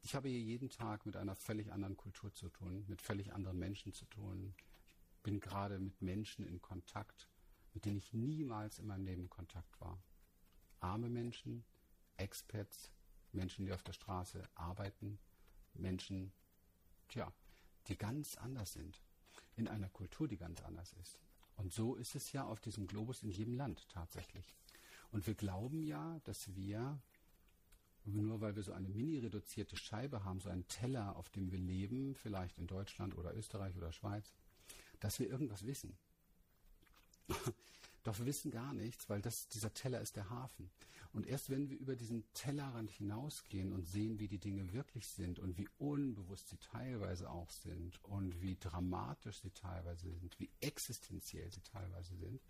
Ich 0.03 0.15
habe 0.15 0.29
hier 0.29 0.39
jeden 0.39 0.69
Tag 0.69 1.05
mit 1.05 1.15
einer 1.15 1.35
völlig 1.35 1.71
anderen 1.71 1.95
Kultur 1.95 2.33
zu 2.33 2.49
tun, 2.49 2.85
mit 2.87 3.01
völlig 3.01 3.33
anderen 3.33 3.59
Menschen 3.59 3.93
zu 3.93 4.05
tun. 4.05 4.55
Ich 5.15 5.21
bin 5.21 5.39
gerade 5.39 5.79
mit 5.79 6.01
Menschen 6.01 6.45
in 6.45 6.61
Kontakt, 6.61 7.27
mit 7.73 7.85
denen 7.85 7.97
ich 7.97 8.11
niemals 8.11 8.79
in 8.79 8.87
meinem 8.87 9.05
Leben 9.05 9.23
in 9.23 9.29
Kontakt 9.29 9.79
war. 9.79 10.01
Arme 10.79 11.09
Menschen, 11.09 11.63
Expats, 12.17 12.91
Menschen, 13.31 13.65
die 13.65 13.71
auf 13.71 13.83
der 13.83 13.93
Straße 13.93 14.43
arbeiten, 14.55 15.19
Menschen, 15.75 16.33
tja, 17.07 17.31
die 17.87 17.97
ganz 17.97 18.35
anders 18.37 18.73
sind, 18.73 19.01
in 19.55 19.67
einer 19.67 19.89
Kultur, 19.89 20.27
die 20.27 20.37
ganz 20.37 20.61
anders 20.61 20.93
ist. 20.93 21.19
Und 21.55 21.71
so 21.71 21.95
ist 21.95 22.15
es 22.15 22.31
ja 22.31 22.43
auf 22.45 22.59
diesem 22.59 22.87
Globus 22.87 23.21
in 23.21 23.29
jedem 23.29 23.53
Land 23.53 23.87
tatsächlich. 23.89 24.55
Und 25.11 25.27
wir 25.27 25.35
glauben 25.35 25.83
ja, 25.83 26.19
dass 26.23 26.55
wir, 26.55 26.99
nur 28.05 28.41
weil 28.41 28.55
wir 28.55 28.63
so 28.63 28.73
eine 28.73 28.89
mini-reduzierte 28.89 29.77
Scheibe 29.77 30.23
haben, 30.23 30.39
so 30.39 30.49
einen 30.49 30.67
Teller, 30.67 31.15
auf 31.15 31.29
dem 31.29 31.51
wir 31.51 31.59
leben, 31.59 32.15
vielleicht 32.15 32.57
in 32.57 32.67
Deutschland 32.67 33.17
oder 33.17 33.35
Österreich 33.35 33.75
oder 33.77 33.91
Schweiz, 33.91 34.33
dass 34.99 35.19
wir 35.19 35.29
irgendwas 35.29 35.65
wissen. 35.65 35.95
Doch 38.03 38.17
wir 38.17 38.25
wissen 38.25 38.49
gar 38.49 38.73
nichts, 38.73 39.09
weil 39.09 39.21
das, 39.21 39.47
dieser 39.47 39.73
Teller 39.73 40.01
ist 40.01 40.15
der 40.15 40.29
Hafen. 40.29 40.71
Und 41.13 41.27
erst 41.27 41.49
wenn 41.49 41.69
wir 41.69 41.77
über 41.77 41.95
diesen 41.95 42.23
Tellerrand 42.33 42.89
hinausgehen 42.89 43.73
und 43.73 43.85
sehen, 43.85 44.19
wie 44.19 44.29
die 44.29 44.39
Dinge 44.39 44.71
wirklich 44.71 45.07
sind 45.07 45.39
und 45.39 45.57
wie 45.57 45.67
unbewusst 45.77 46.49
sie 46.49 46.57
teilweise 46.57 47.29
auch 47.29 47.49
sind 47.51 48.01
und 48.03 48.41
wie 48.41 48.55
dramatisch 48.55 49.41
sie 49.41 49.51
teilweise 49.51 50.09
sind, 50.09 50.39
wie 50.39 50.49
existenziell 50.61 51.51
sie 51.51 51.61
teilweise 51.61 52.15
sind, 52.15 52.41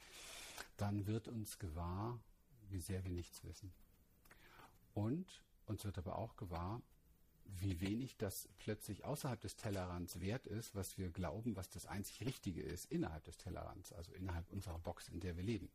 dann 0.77 1.08
wird 1.08 1.27
uns 1.27 1.58
gewahr, 1.58 2.20
wie 2.70 2.79
sehr 2.79 3.03
wir 3.03 3.12
nichts 3.12 3.43
wissen. 3.43 3.74
Und 4.93 5.43
uns 5.65 5.86
wird 5.86 5.98
aber 5.98 6.17
auch 6.17 6.36
gewahr, 6.36 6.81
wie 7.60 7.81
wenig 7.81 8.17
das 8.17 8.48
plötzlich 8.60 9.03
außerhalb 9.03 9.39
des 9.39 9.55
Tellerrands 9.55 10.19
wert 10.21 10.48
ist, 10.48 10.75
was 10.75 10.98
wir 10.98 11.10
glauben, 11.10 11.55
was 11.55 11.69
das 11.69 11.86
einzig 11.86 12.25
Richtige 12.25 12.62
ist 12.62 12.86
innerhalb 12.91 13.24
des 13.25 13.38
Tellerrands, 13.38 13.91
also 13.93 14.13
innerhalb 14.13 14.51
unserer 14.51 14.79
Box, 14.79 15.10
in 15.10 15.19
der 15.19 15.36
wir 15.36 15.43
leben. 15.43 15.69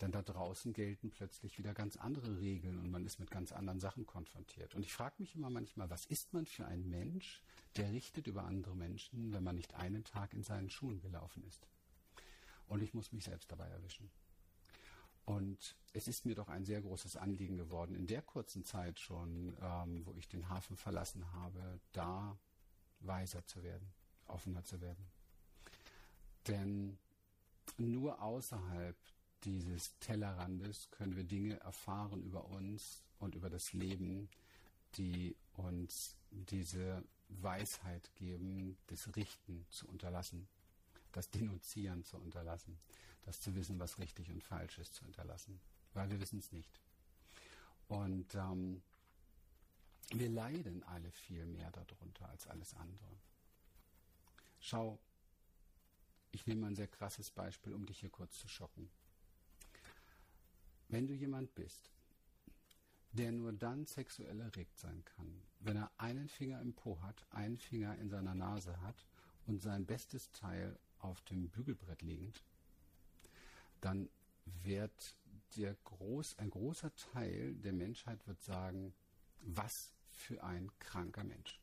Denn 0.00 0.12
da 0.12 0.20
draußen 0.20 0.74
gelten 0.74 1.10
plötzlich 1.10 1.56
wieder 1.58 1.72
ganz 1.72 1.96
andere 1.96 2.38
Regeln 2.38 2.78
und 2.78 2.90
man 2.90 3.06
ist 3.06 3.18
mit 3.18 3.30
ganz 3.30 3.52
anderen 3.52 3.80
Sachen 3.80 4.04
konfrontiert. 4.04 4.74
Und 4.74 4.84
ich 4.84 4.92
frage 4.92 5.14
mich 5.18 5.34
immer 5.34 5.48
manchmal, 5.48 5.88
was 5.88 6.04
ist 6.04 6.34
man 6.34 6.44
für 6.44 6.66
ein 6.66 6.88
Mensch, 6.90 7.42
der 7.76 7.90
richtet 7.92 8.26
über 8.26 8.44
andere 8.44 8.76
Menschen, 8.76 9.32
wenn 9.32 9.42
man 9.42 9.56
nicht 9.56 9.74
einen 9.74 10.04
Tag 10.04 10.34
in 10.34 10.42
seinen 10.42 10.68
Schuhen 10.68 11.00
gelaufen 11.00 11.42
ist? 11.44 11.66
Und 12.66 12.82
ich 12.82 12.92
muss 12.92 13.12
mich 13.12 13.24
selbst 13.24 13.50
dabei 13.50 13.68
erwischen. 13.68 14.10
Und 15.26 15.76
es 15.92 16.06
ist 16.06 16.24
mir 16.24 16.36
doch 16.36 16.48
ein 16.48 16.64
sehr 16.64 16.80
großes 16.80 17.16
Anliegen 17.16 17.56
geworden, 17.56 17.96
in 17.96 18.06
der 18.06 18.22
kurzen 18.22 18.64
Zeit 18.64 19.00
schon, 19.00 19.56
ähm, 19.60 20.06
wo 20.06 20.14
ich 20.14 20.28
den 20.28 20.48
Hafen 20.48 20.76
verlassen 20.76 21.30
habe, 21.32 21.80
da 21.92 22.38
weiser 23.00 23.44
zu 23.44 23.62
werden, 23.64 23.92
offener 24.26 24.64
zu 24.64 24.80
werden. 24.80 25.04
Denn 26.46 26.96
nur 27.76 28.22
außerhalb 28.22 28.96
dieses 29.42 29.98
Tellerrandes 29.98 30.90
können 30.92 31.16
wir 31.16 31.24
Dinge 31.24 31.58
erfahren 31.60 32.22
über 32.22 32.44
uns 32.46 33.02
und 33.18 33.34
über 33.34 33.50
das 33.50 33.72
Leben, 33.72 34.28
die 34.96 35.36
uns 35.54 36.14
diese 36.30 37.02
Weisheit 37.28 38.14
geben, 38.14 38.78
das 38.86 39.16
Richten 39.16 39.66
zu 39.70 39.88
unterlassen, 39.88 40.46
das 41.10 41.30
Denunzieren 41.30 42.04
zu 42.04 42.16
unterlassen, 42.18 42.78
das 43.26 43.40
zu 43.40 43.54
wissen, 43.54 43.78
was 43.78 43.98
richtig 43.98 44.30
und 44.30 44.42
falsch 44.42 44.78
ist, 44.78 44.94
zu 44.94 45.04
hinterlassen, 45.04 45.60
weil 45.92 46.08
wir 46.10 46.20
wissen 46.20 46.38
es 46.38 46.52
nicht. 46.52 46.80
Und 47.88 48.34
ähm, 48.34 48.82
wir 50.10 50.28
leiden 50.30 50.84
alle 50.84 51.10
viel 51.10 51.44
mehr 51.46 51.70
darunter 51.72 52.28
als 52.28 52.46
alles 52.46 52.72
andere. 52.74 53.18
Schau, 54.60 54.98
ich 56.30 56.46
nehme 56.46 56.66
ein 56.68 56.76
sehr 56.76 56.88
krasses 56.88 57.30
Beispiel, 57.30 57.74
um 57.74 57.84
dich 57.84 58.00
hier 58.00 58.10
kurz 58.10 58.38
zu 58.38 58.48
schocken. 58.48 58.88
Wenn 60.88 61.08
du 61.08 61.14
jemand 61.14 61.54
bist, 61.56 61.90
der 63.12 63.32
nur 63.32 63.52
dann 63.52 63.86
sexuell 63.86 64.40
erregt 64.40 64.78
sein 64.78 65.04
kann, 65.04 65.42
wenn 65.60 65.76
er 65.76 65.90
einen 65.96 66.28
Finger 66.28 66.60
im 66.60 66.74
Po 66.74 67.00
hat, 67.02 67.26
einen 67.30 67.58
Finger 67.58 67.96
in 67.98 68.08
seiner 68.08 68.34
Nase 68.34 68.80
hat 68.82 69.06
und 69.46 69.60
sein 69.60 69.84
bestes 69.84 70.30
Teil 70.32 70.78
auf 71.00 71.20
dem 71.22 71.48
Bügelbrett 71.48 72.02
liegend, 72.02 72.44
dann 73.86 74.10
wird 74.64 75.16
der 75.56 75.76
groß, 75.84 76.38
ein 76.38 76.50
großer 76.50 76.92
Teil 76.96 77.54
der 77.54 77.72
Menschheit 77.72 78.26
wird 78.26 78.42
sagen, 78.42 78.92
was 79.42 79.94
für 80.10 80.42
ein 80.42 80.76
kranker 80.80 81.22
Mensch. 81.22 81.60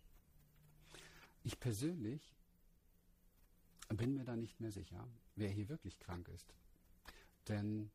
Ich 1.44 1.60
persönlich 1.60 2.34
bin 3.90 4.14
mir 4.14 4.24
da 4.24 4.38
nicht 4.38 4.62
mehr 4.62 4.72
sicher, 4.72 5.06
wer 5.36 5.50
hier 5.50 5.68
wirklich 5.68 6.00
krank 6.00 6.30
ist. 6.30 6.56
Denn 7.50 7.92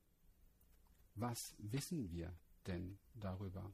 was 1.14 1.54
wissen 1.56 2.12
wir 2.12 2.30
denn 2.66 2.98
darüber? 3.14 3.72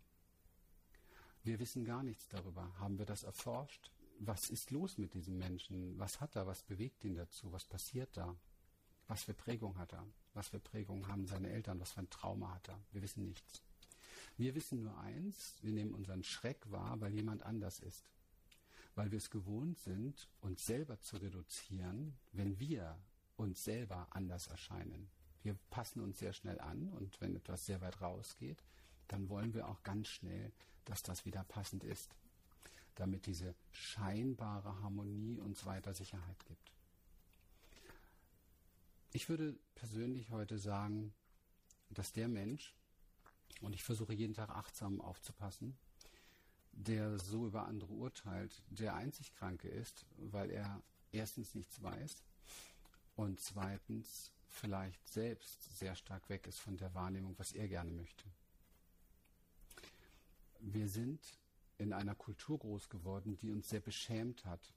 Wir 1.42 1.58
wissen 1.58 1.84
gar 1.84 2.04
nichts 2.04 2.28
darüber. 2.28 2.78
Haben 2.78 2.98
wir 2.98 3.06
das 3.06 3.24
erforscht? 3.24 3.90
Was 4.20 4.50
ist 4.50 4.70
los 4.70 4.98
mit 4.98 5.14
diesem 5.14 5.36
Menschen? 5.36 5.98
Was 5.98 6.20
hat 6.20 6.36
er? 6.36 6.46
Was 6.46 6.62
bewegt 6.62 7.02
ihn 7.02 7.16
dazu? 7.16 7.50
Was 7.50 7.64
passiert 7.64 8.16
da? 8.16 8.36
Was 9.08 9.22
für 9.24 9.34
Prägung 9.34 9.76
hat 9.78 9.92
er? 9.92 10.06
Was 10.32 10.48
für 10.48 10.58
Prägung 10.58 11.06
haben 11.08 11.26
seine 11.26 11.50
Eltern? 11.50 11.80
Was 11.80 11.92
für 11.92 12.00
ein 12.00 12.10
Trauma 12.10 12.54
hat 12.54 12.68
er? 12.68 12.78
Wir 12.92 13.02
wissen 13.02 13.24
nichts. 13.24 13.62
Wir 14.36 14.54
wissen 14.54 14.82
nur 14.82 14.98
eins, 14.98 15.54
wir 15.62 15.72
nehmen 15.72 15.94
unseren 15.94 16.24
Schreck 16.24 16.58
wahr, 16.70 17.00
weil 17.00 17.14
jemand 17.14 17.42
anders 17.44 17.78
ist. 17.80 18.04
weil 18.94 19.10
wir 19.10 19.18
es 19.18 19.30
gewohnt 19.30 19.78
sind, 19.80 20.28
uns 20.40 20.66
selber 20.66 21.00
zu 21.00 21.16
reduzieren, 21.16 22.14
wenn 22.32 22.58
wir 22.60 22.96
uns 23.36 23.64
selber 23.64 24.06
anders 24.10 24.46
erscheinen. 24.46 25.08
Wir 25.42 25.54
passen 25.70 26.00
uns 26.00 26.18
sehr 26.20 26.32
schnell 26.32 26.60
an 26.60 26.88
und 26.90 27.20
wenn 27.20 27.36
etwas 27.36 27.66
sehr 27.66 27.80
weit 27.80 28.00
rausgeht, 28.00 28.62
dann 29.08 29.28
wollen 29.28 29.52
wir 29.52 29.68
auch 29.68 29.82
ganz 29.82 30.08
schnell, 30.08 30.52
dass 30.84 31.02
das 31.02 31.24
wieder 31.24 31.44
passend 31.44 31.84
ist, 31.84 32.14
damit 32.94 33.26
diese 33.26 33.54
scheinbare 33.72 34.80
Harmonie 34.80 35.40
uns 35.40 35.66
weiter 35.66 35.92
Sicherheit 35.92 36.44
gibt. 36.46 36.73
Ich 39.16 39.28
würde 39.28 39.56
persönlich 39.76 40.30
heute 40.30 40.58
sagen, 40.58 41.14
dass 41.88 42.10
der 42.10 42.26
Mensch, 42.26 42.74
und 43.60 43.72
ich 43.72 43.84
versuche 43.84 44.12
jeden 44.12 44.34
Tag 44.34 44.50
achtsam 44.50 45.00
aufzupassen, 45.00 45.78
der 46.72 47.16
so 47.20 47.46
über 47.46 47.66
andere 47.66 47.92
urteilt, 47.92 48.60
der 48.70 48.96
einzig 48.96 49.32
Kranke 49.32 49.68
ist, 49.68 50.04
weil 50.16 50.50
er 50.50 50.82
erstens 51.12 51.54
nichts 51.54 51.80
weiß 51.80 52.24
und 53.14 53.38
zweitens 53.38 54.32
vielleicht 54.48 55.06
selbst 55.06 55.62
sehr 55.78 55.94
stark 55.94 56.28
weg 56.28 56.48
ist 56.48 56.58
von 56.58 56.76
der 56.76 56.92
Wahrnehmung, 56.92 57.38
was 57.38 57.52
er 57.52 57.68
gerne 57.68 57.92
möchte. 57.92 58.24
Wir 60.58 60.88
sind 60.88 61.20
in 61.78 61.92
einer 61.92 62.16
Kultur 62.16 62.58
groß 62.58 62.88
geworden, 62.88 63.36
die 63.36 63.52
uns 63.52 63.68
sehr 63.68 63.80
beschämt 63.80 64.44
hat, 64.44 64.74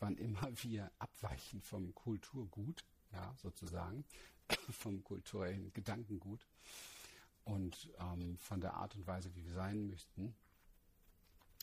wann 0.00 0.16
immer 0.16 0.50
wir 0.64 0.90
abweichen 0.98 1.62
vom 1.62 1.94
Kulturgut, 1.94 2.84
ja, 3.12 3.34
sozusagen, 3.36 4.04
vom 4.70 5.02
kulturellen 5.04 5.72
Gedankengut 5.72 6.46
und 7.44 7.90
ähm, 7.98 8.36
von 8.38 8.60
der 8.60 8.74
Art 8.74 8.94
und 8.96 9.06
Weise, 9.06 9.34
wie 9.34 9.44
wir 9.44 9.54
sein 9.54 9.86
müssten 9.86 10.34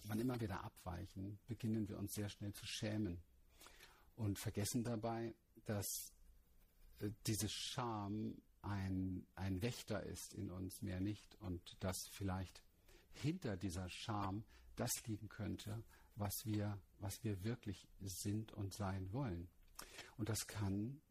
wann 0.08 0.20
immer 0.20 0.40
wir 0.40 0.48
da 0.48 0.60
abweichen, 0.62 1.40
beginnen 1.48 1.88
wir 1.88 1.98
uns 1.98 2.14
sehr 2.14 2.30
schnell 2.30 2.54
zu 2.54 2.66
schämen 2.66 3.22
und 4.16 4.40
vergessen 4.40 4.84
dabei, 4.84 5.36
dass 5.66 6.14
äh, 7.00 7.10
diese 7.28 7.50
Scham 7.50 8.42
ein, 8.62 9.26
ein 9.36 9.62
Wächter 9.62 10.04
ist 10.04 10.34
in 10.34 10.52
uns, 10.52 10.82
mehr 10.82 11.00
nicht, 11.00 11.36
und 11.42 11.78
dass 11.84 12.08
vielleicht 12.08 12.64
hinter 13.14 13.58
dieser 13.58 13.90
Scham 13.90 14.44
das 14.76 14.92
liegen 15.06 15.30
könnte, 15.30 15.84
was 16.16 16.46
wir, 16.46 16.80
was 17.00 17.24
wir 17.24 17.44
wirklich 17.44 17.88
sind 18.02 18.54
und 18.54 18.74
sein 18.74 19.12
wollen. 19.14 19.50
Und 20.18 20.30
das 20.30 20.48
kann 20.48 21.02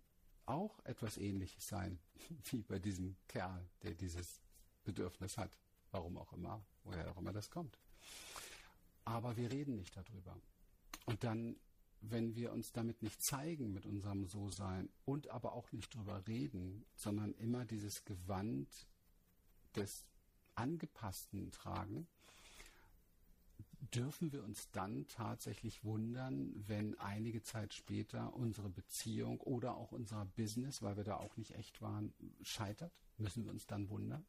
auch 0.47 0.79
etwas 0.85 1.17
Ähnliches 1.17 1.67
sein, 1.67 1.99
wie 2.51 2.63
bei 2.63 2.79
diesem 2.79 3.17
Kerl, 3.29 3.69
der 3.83 3.95
dieses 3.95 4.41
Bedürfnis 4.85 5.39
hat, 5.39 5.57
warum 5.91 6.19
auch 6.19 6.33
immer, 6.33 6.65
woher 6.85 7.11
auch 7.11 7.17
immer 7.17 7.33
das 7.33 7.51
kommt. 7.51 7.79
Aber 9.05 9.37
wir 9.37 9.51
reden 9.51 9.77
nicht 9.77 9.97
darüber. 9.97 10.37
Und 11.07 11.25
dann, 11.25 11.57
wenn 12.01 12.35
wir 12.35 12.53
uns 12.53 12.73
damit 12.73 13.03
nicht 13.03 13.23
zeigen 13.23 13.73
mit 13.73 13.87
unserem 13.87 14.27
So-Sein 14.27 14.89
und 15.05 15.29
aber 15.29 15.53
auch 15.53 15.73
nicht 15.73 15.95
darüber 15.95 16.27
reden, 16.27 16.85
sondern 16.95 17.35
immer 17.35 17.65
dieses 17.65 18.05
Gewand 18.05 18.69
des 19.77 20.05
Angepassten 20.55 21.51
tragen, 21.51 22.07
dürfen 23.93 24.33
wir 24.33 24.45
uns 24.45 24.71
dann 24.71 25.07
tatsächlich 25.09 25.85
wundern, 25.85 26.53
wenn 26.67 26.99
einige 26.99 27.43
Zeit 27.43 27.75
später 27.75 28.35
unsere 28.35 28.69
Beziehung 28.69 29.41
oder 29.41 29.77
auch 29.77 29.93
unser 29.93 30.25
Business, 30.25 30.83
weil 30.83 30.97
wir 30.97 31.05
da 31.05 31.17
auch 31.17 31.37
nicht 31.37 31.55
echt 31.55 31.81
waren, 31.81 32.13
scheitert? 32.43 32.93
Müssen 33.19 33.45
wir 33.45 33.53
uns 33.53 33.67
dann 33.67 33.89
wundern? 33.89 34.25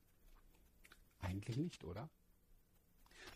Eigentlich 1.20 1.58
nicht, 1.58 1.84
oder? 1.84 2.10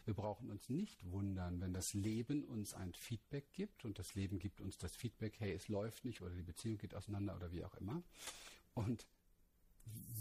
Wir 0.06 0.14
brauchen 0.14 0.50
uns 0.50 0.70
nicht 0.70 1.10
wundern, 1.12 1.62
wenn 1.62 1.74
das 1.74 1.94
Leben 1.94 2.44
uns 2.44 2.74
ein 2.74 2.94
Feedback 2.94 3.52
gibt 3.54 3.86
und 3.86 4.00
das 4.00 4.16
Leben 4.16 4.40
gibt 4.40 4.62
uns 4.62 4.78
das 4.78 4.96
Feedback, 4.96 5.40
hey, 5.40 5.54
es 5.54 5.68
läuft 5.68 6.06
nicht 6.06 6.22
oder 6.22 6.34
die 6.34 6.44
Beziehung 6.44 6.78
geht 6.78 6.96
auseinander 6.96 7.36
oder 7.36 7.52
wie 7.52 7.64
auch 7.64 7.76
immer. 7.76 8.02
Und 8.74 9.08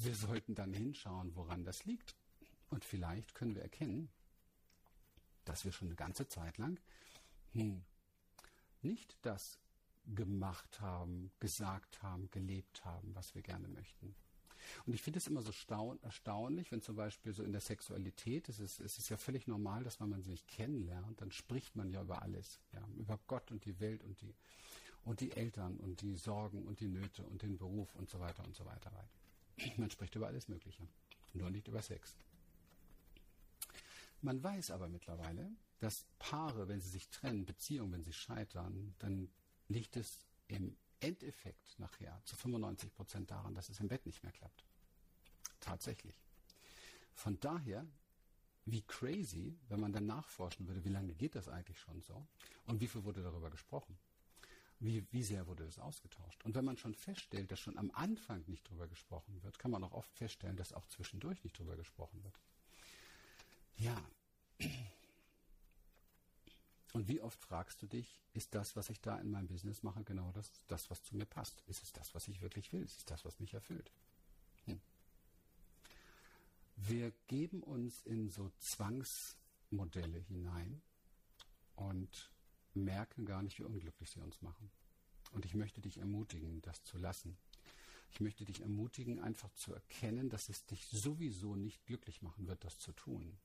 wir 0.02 0.14
sollten 0.14 0.54
dann 0.54 0.72
hinschauen, 0.72 1.34
woran 1.34 1.64
das 1.64 1.84
liegt. 1.84 2.16
Und 2.70 2.84
vielleicht 2.84 3.34
können 3.34 3.54
wir 3.54 3.62
erkennen, 3.62 4.10
dass 5.48 5.64
wir 5.64 5.72
schon 5.72 5.88
eine 5.88 5.96
ganze 5.96 6.28
Zeit 6.28 6.58
lang 6.58 6.78
hm, 7.52 7.82
nicht 8.82 9.16
das 9.22 9.58
gemacht 10.14 10.80
haben, 10.80 11.30
gesagt 11.40 12.02
haben, 12.02 12.30
gelebt 12.30 12.84
haben, 12.84 13.14
was 13.14 13.34
wir 13.34 13.42
gerne 13.42 13.68
möchten. 13.68 14.14
Und 14.86 14.92
ich 14.92 15.02
finde 15.02 15.18
es 15.18 15.26
immer 15.26 15.42
so 15.42 15.52
erstaunlich, 16.02 16.72
wenn 16.72 16.82
zum 16.82 16.96
Beispiel 16.96 17.32
so 17.32 17.42
in 17.42 17.52
der 17.52 17.60
Sexualität, 17.60 18.48
es 18.48 18.58
ist, 18.58 18.80
es 18.80 18.98
ist 18.98 19.08
ja 19.08 19.16
völlig 19.16 19.46
normal, 19.46 19.84
dass 19.84 20.00
wenn 20.00 20.08
man 20.08 20.22
sich 20.22 20.46
kennenlernt, 20.46 21.20
dann 21.20 21.30
spricht 21.32 21.76
man 21.76 21.90
ja 21.90 22.02
über 22.02 22.22
alles, 22.22 22.60
ja, 22.72 22.82
über 22.96 23.18
Gott 23.26 23.50
und 23.50 23.64
die 23.64 23.78
Welt 23.80 24.04
und 24.04 24.20
die, 24.20 24.34
und 25.04 25.20
die 25.20 25.32
Eltern 25.32 25.76
und 25.78 26.02
die 26.02 26.16
Sorgen 26.16 26.66
und 26.66 26.80
die 26.80 26.88
Nöte 26.88 27.24
und 27.24 27.42
den 27.42 27.56
Beruf 27.56 27.94
und 27.94 28.10
so 28.10 28.20
weiter 28.20 28.44
und 28.44 28.54
so 28.54 28.64
weiter. 28.64 28.92
Man 29.76 29.90
spricht 29.90 30.14
über 30.14 30.26
alles 30.26 30.48
Mögliche, 30.48 30.86
nur 31.32 31.50
nicht 31.50 31.68
über 31.68 31.82
Sex. 31.82 32.16
Man 34.20 34.42
weiß 34.42 34.70
aber 34.72 34.88
mittlerweile, 34.88 35.50
dass 35.78 36.06
Paare, 36.18 36.68
wenn 36.68 36.80
sie 36.80 36.88
sich 36.88 37.08
trennen, 37.08 37.44
Beziehungen, 37.44 37.92
wenn 37.92 38.04
sie 38.04 38.12
scheitern, 38.12 38.94
dann 38.98 39.30
liegt 39.68 39.96
es 39.96 40.18
im 40.48 40.76
Endeffekt 41.00 41.78
nachher 41.78 42.20
zu 42.24 42.34
95 42.36 42.92
Prozent 42.94 43.30
daran, 43.30 43.54
dass 43.54 43.68
es 43.68 43.78
im 43.78 43.88
Bett 43.88 44.04
nicht 44.06 44.22
mehr 44.22 44.32
klappt. 44.32 44.64
Tatsächlich. 45.60 46.20
Von 47.14 47.38
daher, 47.40 47.86
wie 48.64 48.82
crazy, 48.82 49.56
wenn 49.68 49.80
man 49.80 49.92
dann 49.92 50.06
nachforschen 50.06 50.66
würde, 50.66 50.84
wie 50.84 50.90
lange 50.90 51.14
geht 51.14 51.34
das 51.34 51.48
eigentlich 51.48 51.78
schon 51.78 52.00
so 52.02 52.26
und 52.64 52.80
wie 52.80 52.88
viel 52.88 53.04
wurde 53.04 53.22
darüber 53.22 53.50
gesprochen? 53.50 53.98
Wie, 54.80 55.04
wie 55.10 55.22
sehr 55.22 55.46
wurde 55.46 55.64
das 55.64 55.78
ausgetauscht? 55.78 56.44
Und 56.44 56.54
wenn 56.54 56.64
man 56.64 56.76
schon 56.76 56.94
feststellt, 56.94 57.50
dass 57.50 57.58
schon 57.58 57.78
am 57.78 57.90
Anfang 57.92 58.44
nicht 58.46 58.68
darüber 58.68 58.86
gesprochen 58.86 59.42
wird, 59.42 59.58
kann 59.58 59.72
man 59.72 59.82
auch 59.82 59.92
oft 59.92 60.12
feststellen, 60.14 60.56
dass 60.56 60.72
auch 60.72 60.86
zwischendurch 60.86 61.42
nicht 61.42 61.58
darüber 61.58 61.76
gesprochen 61.76 62.22
wird. 62.22 62.38
Ja, 63.78 63.96
und 66.98 67.06
wie 67.06 67.20
oft 67.20 67.40
fragst 67.40 67.80
du 67.82 67.86
dich, 67.86 68.20
ist 68.32 68.54
das, 68.54 68.74
was 68.74 68.90
ich 68.90 69.00
da 69.00 69.18
in 69.18 69.30
meinem 69.30 69.46
Business 69.46 69.84
mache, 69.84 70.02
genau 70.02 70.32
das, 70.32 70.50
das 70.66 70.90
was 70.90 71.02
zu 71.04 71.16
mir 71.16 71.26
passt? 71.26 71.62
Ist 71.68 71.82
es 71.82 71.92
das, 71.92 72.14
was 72.14 72.26
ich 72.28 72.40
wirklich 72.40 72.72
will? 72.72 72.82
Ist 72.82 72.98
es 72.98 73.04
das, 73.04 73.24
was 73.24 73.38
mich 73.38 73.54
erfüllt? 73.54 73.92
Hm. 74.64 74.80
Wir 76.74 77.12
geben 77.26 77.62
uns 77.62 78.02
in 78.02 78.30
so 78.30 78.50
Zwangsmodelle 78.58 80.18
hinein 80.18 80.82
und 81.76 82.32
merken 82.74 83.26
gar 83.26 83.42
nicht, 83.42 83.58
wie 83.58 83.64
unglücklich 83.64 84.10
sie 84.10 84.20
uns 84.20 84.42
machen. 84.42 84.70
Und 85.32 85.44
ich 85.44 85.54
möchte 85.54 85.80
dich 85.80 85.98
ermutigen, 85.98 86.62
das 86.62 86.82
zu 86.82 86.96
lassen. 86.96 87.36
Ich 88.10 88.20
möchte 88.20 88.44
dich 88.44 88.62
ermutigen, 88.62 89.20
einfach 89.20 89.52
zu 89.52 89.74
erkennen, 89.74 90.30
dass 90.30 90.48
es 90.48 90.64
dich 90.64 90.86
sowieso 90.86 91.54
nicht 91.54 91.84
glücklich 91.86 92.22
machen 92.22 92.48
wird, 92.48 92.64
das 92.64 92.78
zu 92.78 92.92
tun. 92.92 93.38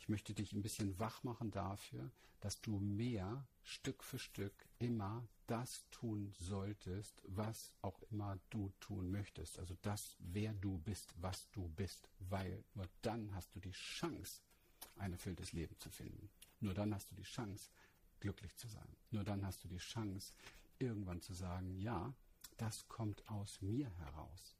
Ich 0.00 0.08
möchte 0.08 0.32
dich 0.34 0.52
ein 0.52 0.62
bisschen 0.62 0.98
wach 0.98 1.22
machen 1.22 1.50
dafür, 1.50 2.10
dass 2.40 2.60
du 2.62 2.78
mehr 2.78 3.46
Stück 3.62 4.02
für 4.02 4.18
Stück 4.18 4.66
immer 4.78 5.28
das 5.46 5.84
tun 5.90 6.32
solltest, 6.38 7.22
was 7.26 7.72
auch 7.82 8.00
immer 8.10 8.38
du 8.48 8.72
tun 8.80 9.10
möchtest. 9.10 9.58
Also 9.58 9.76
das, 9.82 10.16
wer 10.18 10.54
du 10.54 10.78
bist, 10.78 11.14
was 11.20 11.50
du 11.50 11.68
bist, 11.68 12.08
weil 12.18 12.64
nur 12.74 12.88
dann 13.02 13.34
hast 13.34 13.54
du 13.54 13.60
die 13.60 13.72
Chance, 13.72 14.40
ein 14.96 15.12
erfülltes 15.12 15.52
Leben 15.52 15.78
zu 15.78 15.90
finden. 15.90 16.30
Nur 16.60 16.72
dann 16.72 16.94
hast 16.94 17.10
du 17.10 17.14
die 17.14 17.22
Chance, 17.22 17.70
glücklich 18.20 18.56
zu 18.56 18.68
sein. 18.68 18.96
Nur 19.10 19.24
dann 19.24 19.44
hast 19.44 19.62
du 19.64 19.68
die 19.68 19.78
Chance, 19.78 20.32
irgendwann 20.78 21.20
zu 21.20 21.34
sagen, 21.34 21.78
ja, 21.78 22.14
das 22.56 22.88
kommt 22.88 23.28
aus 23.28 23.60
mir 23.60 23.90
heraus. 23.98 24.56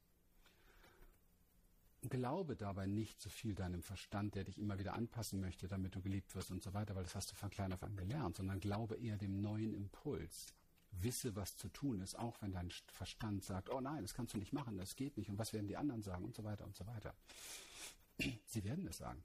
Glaube 2.09 2.55
dabei 2.55 2.87
nicht 2.87 3.21
so 3.21 3.29
viel 3.29 3.53
deinem 3.53 3.83
Verstand, 3.83 4.33
der 4.33 4.43
dich 4.43 4.57
immer 4.57 4.79
wieder 4.79 4.93
anpassen 4.95 5.39
möchte, 5.39 5.67
damit 5.67 5.93
du 5.95 6.01
geliebt 6.01 6.35
wirst 6.35 6.49
und 6.49 6.63
so 6.63 6.73
weiter, 6.73 6.95
weil 6.95 7.03
das 7.03 7.13
hast 7.13 7.31
du 7.31 7.35
von 7.35 7.51
klein 7.51 7.73
auf 7.73 7.83
an 7.83 7.95
gelernt, 7.95 8.37
sondern 8.37 8.59
glaube 8.59 8.95
eher 8.95 9.17
dem 9.17 9.39
neuen 9.39 9.73
Impuls. 9.73 10.53
Wisse, 10.91 11.35
was 11.35 11.55
zu 11.55 11.69
tun 11.69 12.01
ist, 12.01 12.17
auch 12.17 12.41
wenn 12.41 12.51
dein 12.51 12.69
Verstand 12.87 13.43
sagt, 13.43 13.69
oh 13.69 13.79
nein, 13.79 14.01
das 14.01 14.13
kannst 14.13 14.33
du 14.33 14.37
nicht 14.37 14.51
machen, 14.51 14.77
das 14.77 14.95
geht 14.95 15.15
nicht 15.15 15.29
und 15.29 15.37
was 15.37 15.53
werden 15.53 15.67
die 15.67 15.77
anderen 15.77 16.01
sagen 16.01 16.25
und 16.25 16.35
so 16.35 16.43
weiter 16.43 16.65
und 16.65 16.75
so 16.75 16.85
weiter. 16.85 17.15
Sie 18.45 18.63
werden 18.63 18.87
es 18.87 18.97
sagen, 18.97 19.23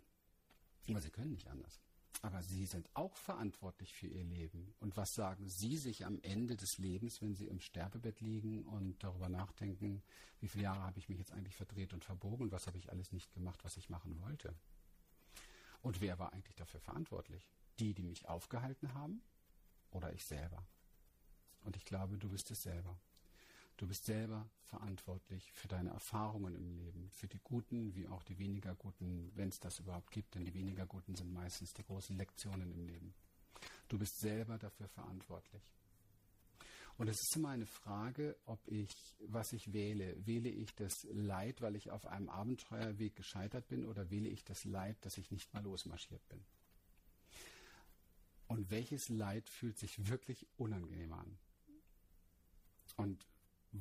aber 0.89 1.01
sie 1.01 1.11
können 1.11 1.33
nicht 1.33 1.49
anders. 1.49 1.81
Aber 2.23 2.43
sie 2.43 2.67
sind 2.67 2.89
auch 2.95 3.17
verantwortlich 3.17 3.93
für 3.93 4.07
ihr 4.07 4.25
Leben. 4.25 4.75
Und 4.81 4.97
was 4.97 5.15
sagen 5.15 5.49
sie 5.49 5.77
sich 5.77 6.05
am 6.07 6.19
Ende 6.23 6.57
des 6.57 6.79
Lebens, 6.79 7.21
wenn 7.21 7.35
sie 7.35 7.47
im 7.47 7.61
Sterbebett 7.61 8.21
liegen 8.21 8.65
und 8.65 9.03
darüber 9.03 9.29
nachdenken, 9.29 10.03
wie 10.41 10.49
viele 10.49 10.65
Jahre 10.65 10.83
habe 10.83 10.99
ich 10.99 11.09
mich 11.09 11.19
jetzt 11.19 11.33
eigentlich 11.33 11.57
verdreht 11.57 11.93
und 11.93 12.05
verbogen 12.05 12.45
und 12.45 12.53
was 12.53 12.67
habe 12.67 12.79
ich 12.79 12.91
alles 12.91 13.13
nicht 13.13 13.33
gemacht, 13.33 13.65
was 13.65 13.77
ich 13.77 13.91
machen 13.91 14.19
wollte? 14.21 14.55
Und 15.83 16.01
wer 16.01 16.19
war 16.19 16.33
eigentlich 16.33 16.57
dafür 16.57 16.81
verantwortlich? 16.81 17.53
Die, 17.79 17.95
die 17.95 18.03
mich 18.03 18.29
aufgehalten 18.29 18.95
haben 18.95 19.23
oder 19.91 20.13
ich 20.13 20.25
selber? 20.25 20.67
Und 21.63 21.77
ich 21.77 21.85
glaube, 21.85 22.17
du 22.17 22.29
bist 22.29 22.51
es 22.51 22.63
selber. 22.63 22.99
Du 23.77 23.87
bist 23.87 24.07
selber 24.07 24.49
verantwortlich 24.63 25.53
für 25.53 25.69
deine 25.69 25.91
Erfahrungen 25.91 26.55
im 26.55 26.71
Leben, 26.71 27.11
für 27.11 27.29
die 27.29 27.41
guten 27.45 27.95
wie 27.95 28.09
auch 28.09 28.23
die 28.23 28.39
weniger 28.39 28.75
guten, 28.75 29.31
wenn 29.35 29.51
es 29.51 29.61
das 29.61 29.79
überhaupt 29.79 30.11
gibt, 30.11 30.35
denn 30.35 30.45
die 30.45 30.55
weniger 30.55 30.87
guten 30.87 31.15
sind 31.15 31.33
meistens 31.33 31.75
die 31.75 31.85
großen 31.85 32.17
Lektionen 32.17 32.73
im 32.73 32.87
Leben. 32.87 33.15
Du 33.89 33.99
bist 33.99 34.19
selber 34.19 34.57
dafür 34.59 34.89
verantwortlich. 34.89 35.63
Und 36.99 37.09
es 37.09 37.21
ist 37.21 37.37
immer 37.37 37.51
eine 37.51 37.67
Frage, 37.67 38.37
ob 38.47 38.67
ich, 38.69 38.91
was 39.29 39.53
ich 39.53 39.75
wähle. 39.75 40.27
Wähle 40.27 40.49
ich 40.49 40.75
das 40.75 41.07
Leid, 41.13 41.61
weil 41.61 41.77
ich 41.77 41.91
auf 41.91 42.07
einem 42.07 42.31
Abenteuerweg 42.31 43.15
gescheitert 43.15 43.69
bin, 43.69 43.85
oder 43.85 44.11
wähle 44.11 44.31
ich 44.31 44.45
das 44.45 44.65
Leid, 44.65 44.97
dass 45.03 45.19
ich 45.19 45.31
nicht 45.31 45.53
mal 45.53 45.63
losmarschiert 45.63 46.27
bin? 46.31 46.43
Und 48.49 48.71
welches 48.71 49.11
Leid 49.11 49.47
fühlt 49.51 49.79
sich 49.79 50.09
wirklich 50.09 50.47
unangenehm 50.57 51.13
an? 51.13 51.39
Und 52.97 53.27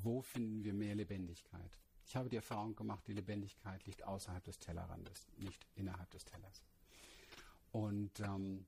wo 0.04 0.22
finden 0.22 0.64
wir 0.64 0.74
mehr 0.74 0.96
Lebendigkeit? 0.96 1.80
Ich 2.08 2.16
habe 2.16 2.30
die 2.30 2.36
Erfahrung 2.36 2.76
gemacht, 2.76 3.08
die 3.08 3.14
Lebendigkeit 3.14 3.86
liegt 3.86 4.04
außerhalb 4.04 4.44
des 4.44 4.60
Tellerrandes, 4.60 5.28
nicht 5.38 5.66
innerhalb 5.76 6.10
des 6.12 6.26
Tellers. 6.26 6.62
Und 7.72 8.20
ähm, 8.20 8.66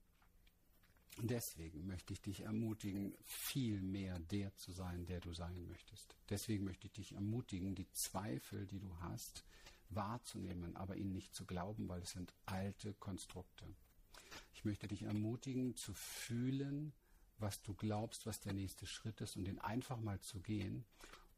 deswegen 1.21 1.85
möchte 1.87 2.13
ich 2.13 2.21
dich 2.21 2.41
ermutigen, 2.41 3.13
viel 3.23 3.81
mehr 3.81 4.19
der 4.19 4.55
zu 4.55 4.71
sein, 4.71 5.05
der 5.05 5.19
du 5.19 5.33
sein 5.33 5.67
möchtest. 5.67 6.15
Deswegen 6.29 6.65
möchte 6.65 6.87
ich 6.87 6.93
dich 6.93 7.13
ermutigen, 7.13 7.75
die 7.75 7.89
Zweifel, 7.91 8.65
die 8.65 8.79
du 8.79 8.93
hast, 8.99 9.43
wahrzunehmen, 9.89 10.75
aber 10.75 10.95
ihnen 10.97 11.13
nicht 11.13 11.33
zu 11.33 11.45
glauben, 11.45 11.87
weil 11.87 12.01
es 12.01 12.11
sind 12.11 12.33
alte 12.45 12.93
Konstrukte. 12.95 13.65
Ich 14.53 14.65
möchte 14.65 14.87
dich 14.87 15.03
ermutigen, 15.03 15.75
zu 15.75 15.93
fühlen, 15.93 16.93
was 17.39 17.61
du 17.61 17.73
glaubst, 17.73 18.25
was 18.25 18.39
der 18.39 18.53
nächste 18.53 18.85
Schritt 18.85 19.21
ist 19.21 19.35
und 19.35 19.45
den 19.45 19.59
einfach 19.59 19.99
mal 19.99 20.19
zu 20.19 20.39
gehen 20.39 20.85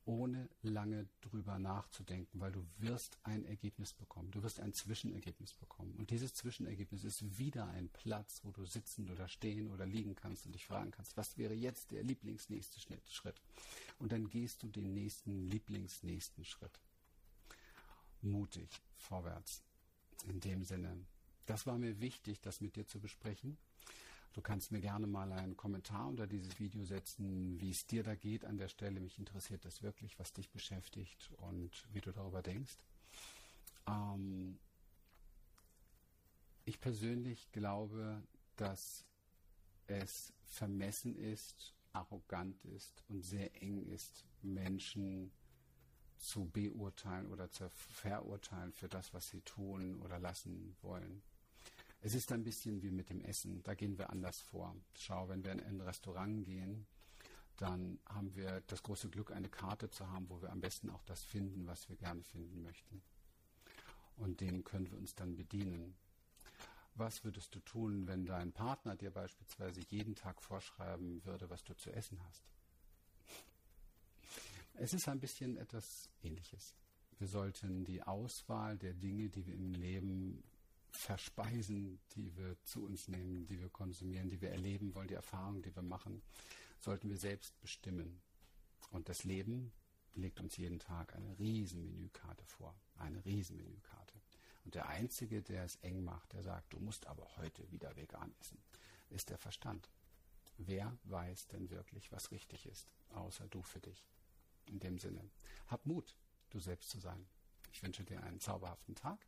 ohne 0.09 0.49
lange 0.63 1.07
drüber 1.21 1.59
nachzudenken, 1.59 2.39
weil 2.39 2.51
du 2.51 2.65
wirst 2.79 3.19
ein 3.23 3.45
Ergebnis 3.45 3.93
bekommen. 3.93 4.31
Du 4.31 4.41
wirst 4.41 4.59
ein 4.59 4.73
Zwischenergebnis 4.73 5.53
bekommen. 5.53 5.93
Und 5.99 6.09
dieses 6.09 6.33
Zwischenergebnis 6.33 7.03
ist 7.03 7.37
wieder 7.37 7.67
ein 7.69 7.89
Platz, 7.89 8.41
wo 8.43 8.51
du 8.51 8.65
sitzen 8.65 9.09
oder 9.11 9.27
stehen 9.27 9.69
oder 9.71 9.85
liegen 9.85 10.15
kannst 10.15 10.47
und 10.47 10.53
dich 10.53 10.65
fragen 10.65 10.89
kannst, 10.89 11.15
was 11.15 11.37
wäre 11.37 11.53
jetzt 11.53 11.91
der 11.91 12.03
Lieblingsnächste 12.03 12.79
Schritt? 12.79 13.41
Und 13.99 14.11
dann 14.11 14.29
gehst 14.29 14.63
du 14.63 14.67
den 14.67 14.93
nächsten 14.95 15.47
Lieblingsnächsten 15.47 16.43
Schritt. 16.43 16.79
Mutig, 18.21 18.81
vorwärts. 18.97 19.61
In 20.27 20.39
dem 20.39 20.63
Sinne. 20.63 21.05
Das 21.45 21.67
war 21.67 21.77
mir 21.77 22.01
wichtig, 22.01 22.41
das 22.41 22.61
mit 22.61 22.75
dir 22.75 22.87
zu 22.87 22.99
besprechen. 22.99 23.57
Du 24.33 24.41
kannst 24.41 24.71
mir 24.71 24.79
gerne 24.79 25.07
mal 25.07 25.31
einen 25.31 25.57
Kommentar 25.57 26.07
unter 26.07 26.27
dieses 26.27 26.59
Video 26.59 26.85
setzen, 26.85 27.59
wie 27.59 27.71
es 27.71 27.87
dir 27.87 28.03
da 28.03 28.15
geht 28.15 28.45
an 28.45 28.57
der 28.57 28.67
Stelle. 28.67 28.99
Mich 28.99 29.17
interessiert 29.17 29.65
das 29.65 29.81
wirklich, 29.81 30.19
was 30.19 30.33
dich 30.33 30.49
beschäftigt 30.51 31.31
und 31.37 31.71
wie 31.91 32.01
du 32.01 32.11
darüber 32.11 32.41
denkst. 32.41 32.77
Ähm 33.87 34.59
ich 36.65 36.79
persönlich 36.79 37.51
glaube, 37.51 38.21
dass 38.55 39.03
es 39.87 40.31
vermessen 40.45 41.15
ist, 41.15 41.73
arrogant 41.93 42.63
ist 42.65 43.03
und 43.09 43.23
sehr 43.23 43.59
eng 43.63 43.81
ist, 43.87 44.23
Menschen 44.43 45.31
zu 46.17 46.45
beurteilen 46.45 47.27
oder 47.31 47.49
zu 47.49 47.69
verurteilen 47.69 48.73
für 48.73 48.87
das, 48.87 49.13
was 49.13 49.29
sie 49.29 49.41
tun 49.41 49.99
oder 50.01 50.19
lassen 50.19 50.75
wollen. 50.81 51.23
Es 52.01 52.13
ist 52.13 52.31
ein 52.31 52.43
bisschen 52.43 52.81
wie 52.81 52.91
mit 52.91 53.09
dem 53.09 53.21
Essen. 53.21 53.61
Da 53.63 53.73
gehen 53.73 53.97
wir 53.97 54.09
anders 54.09 54.39
vor. 54.39 54.75
Schau, 54.93 55.27
wenn 55.27 55.43
wir 55.43 55.51
in 55.51 55.61
ein 55.61 55.81
Restaurant 55.81 56.45
gehen, 56.45 56.85
dann 57.57 57.99
haben 58.07 58.33
wir 58.35 58.61
das 58.67 58.83
große 58.83 59.09
Glück, 59.09 59.31
eine 59.31 59.49
Karte 59.49 59.89
zu 59.89 60.09
haben, 60.09 60.29
wo 60.29 60.41
wir 60.41 60.49
am 60.49 60.61
besten 60.61 60.89
auch 60.89 61.03
das 61.03 61.23
finden, 61.23 61.67
was 61.67 61.89
wir 61.89 61.97
gerne 61.97 62.23
finden 62.23 62.61
möchten. 62.61 63.01
Und 64.15 64.39
dem 64.39 64.63
können 64.63 64.89
wir 64.89 64.97
uns 64.97 65.13
dann 65.13 65.35
bedienen. 65.35 65.95
Was 66.95 67.23
würdest 67.25 67.53
du 67.55 67.59
tun, 67.59 68.07
wenn 68.07 68.25
dein 68.25 68.53
Partner 68.53 68.95
dir 68.95 69.11
beispielsweise 69.11 69.81
jeden 69.89 70.15
Tag 70.15 70.41
vorschreiben 70.41 71.23
würde, 71.25 71.49
was 71.49 71.63
du 71.63 71.73
zu 71.75 71.91
essen 71.91 72.19
hast? 72.25 72.43
Es 74.75 74.93
ist 74.93 75.09
ein 75.09 75.19
bisschen 75.19 75.57
etwas 75.57 76.09
Ähnliches. 76.23 76.73
Wir 77.17 77.27
sollten 77.27 77.83
die 77.83 78.01
Auswahl 78.03 78.77
der 78.77 78.93
Dinge, 78.93 79.29
die 79.29 79.45
wir 79.45 79.53
im 79.53 79.73
Leben 79.73 80.41
verspeisen, 80.91 81.99
die 82.15 82.35
wir 82.35 82.57
zu 82.63 82.85
uns 82.85 83.07
nehmen, 83.07 83.45
die 83.45 83.59
wir 83.59 83.69
konsumieren, 83.69 84.29
die 84.29 84.41
wir 84.41 84.49
erleben 84.49 84.93
wollen, 84.95 85.07
die 85.07 85.13
Erfahrungen, 85.13 85.61
die 85.61 85.75
wir 85.75 85.83
machen, 85.83 86.21
sollten 86.79 87.09
wir 87.09 87.17
selbst 87.17 87.59
bestimmen. 87.61 88.21
Und 88.91 89.09
das 89.09 89.23
Leben 89.23 89.71
legt 90.15 90.39
uns 90.39 90.57
jeden 90.57 90.79
Tag 90.79 91.15
eine 91.15 91.37
riesen 91.39 91.89
Menükarte 91.91 92.45
vor, 92.45 92.75
eine 92.97 93.23
riesen 93.25 93.57
Menükarte. 93.57 94.13
Und 94.65 94.75
der 94.75 94.89
Einzige, 94.89 95.41
der 95.41 95.63
es 95.63 95.77
eng 95.77 96.03
macht, 96.03 96.33
der 96.33 96.43
sagt, 96.43 96.73
du 96.73 96.79
musst 96.79 97.07
aber 97.07 97.27
heute 97.37 97.69
wieder 97.71 97.95
vegan 97.95 98.33
essen, 98.39 98.61
ist 99.09 99.29
der 99.29 99.37
Verstand. 99.37 99.89
Wer 100.57 100.97
weiß 101.05 101.47
denn 101.47 101.69
wirklich, 101.69 102.11
was 102.11 102.31
richtig 102.31 102.65
ist, 102.65 102.87
außer 103.09 103.47
du 103.47 103.61
für 103.61 103.79
dich? 103.79 104.05
In 104.65 104.79
dem 104.79 104.99
Sinne, 104.99 105.29
hab 105.67 105.85
Mut, 105.85 106.15
du 106.49 106.59
selbst 106.59 106.89
zu 106.89 106.99
sein. 106.99 107.25
Ich 107.71 107.83
wünsche 107.83 108.03
dir 108.03 108.21
einen 108.23 108.39
zauberhaften 108.39 108.95
Tag. 108.95 109.19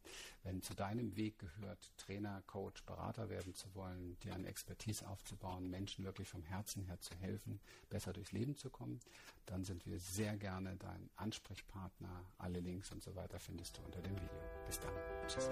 Wenn 0.43 0.62
zu 0.62 0.73
deinem 0.73 1.15
Weg 1.15 1.39
gehört, 1.39 1.91
Trainer, 1.97 2.41
Coach, 2.47 2.84
Berater 2.84 3.30
werden 3.30 3.54
zu 3.54 3.73
wollen, 3.75 4.17
dir 4.19 4.34
eine 4.34 4.47
Expertise 4.47 5.08
aufzubauen, 5.08 5.69
Menschen 5.69 6.06
wirklich 6.06 6.27
vom 6.27 6.43
Herzen 6.43 6.84
her 6.86 6.99
zu 6.99 7.15
helfen, 7.15 7.60
besser 7.89 8.13
durchs 8.13 8.32
Leben 8.32 8.58
zu 8.58 8.69
kommen, 8.69 8.99
dann 9.45 9.63
sind 9.63 9.86
wir 9.86 9.99
sehr 9.99 10.38
gerne 10.38 10.75
dein 10.77 11.10
Ansprechpartner. 11.15 12.25
Alle 12.38 12.60
Links 12.60 12.91
und 12.91 13.04
so 13.04 13.15
weiter 13.15 13.39
findest 13.39 13.77
du 13.77 13.82
unter 13.84 14.01
dem 14.01 14.15
Video. 14.15 14.39
Bis 14.65 14.80
dann. 14.80 14.93
Tschüss. 15.27 15.49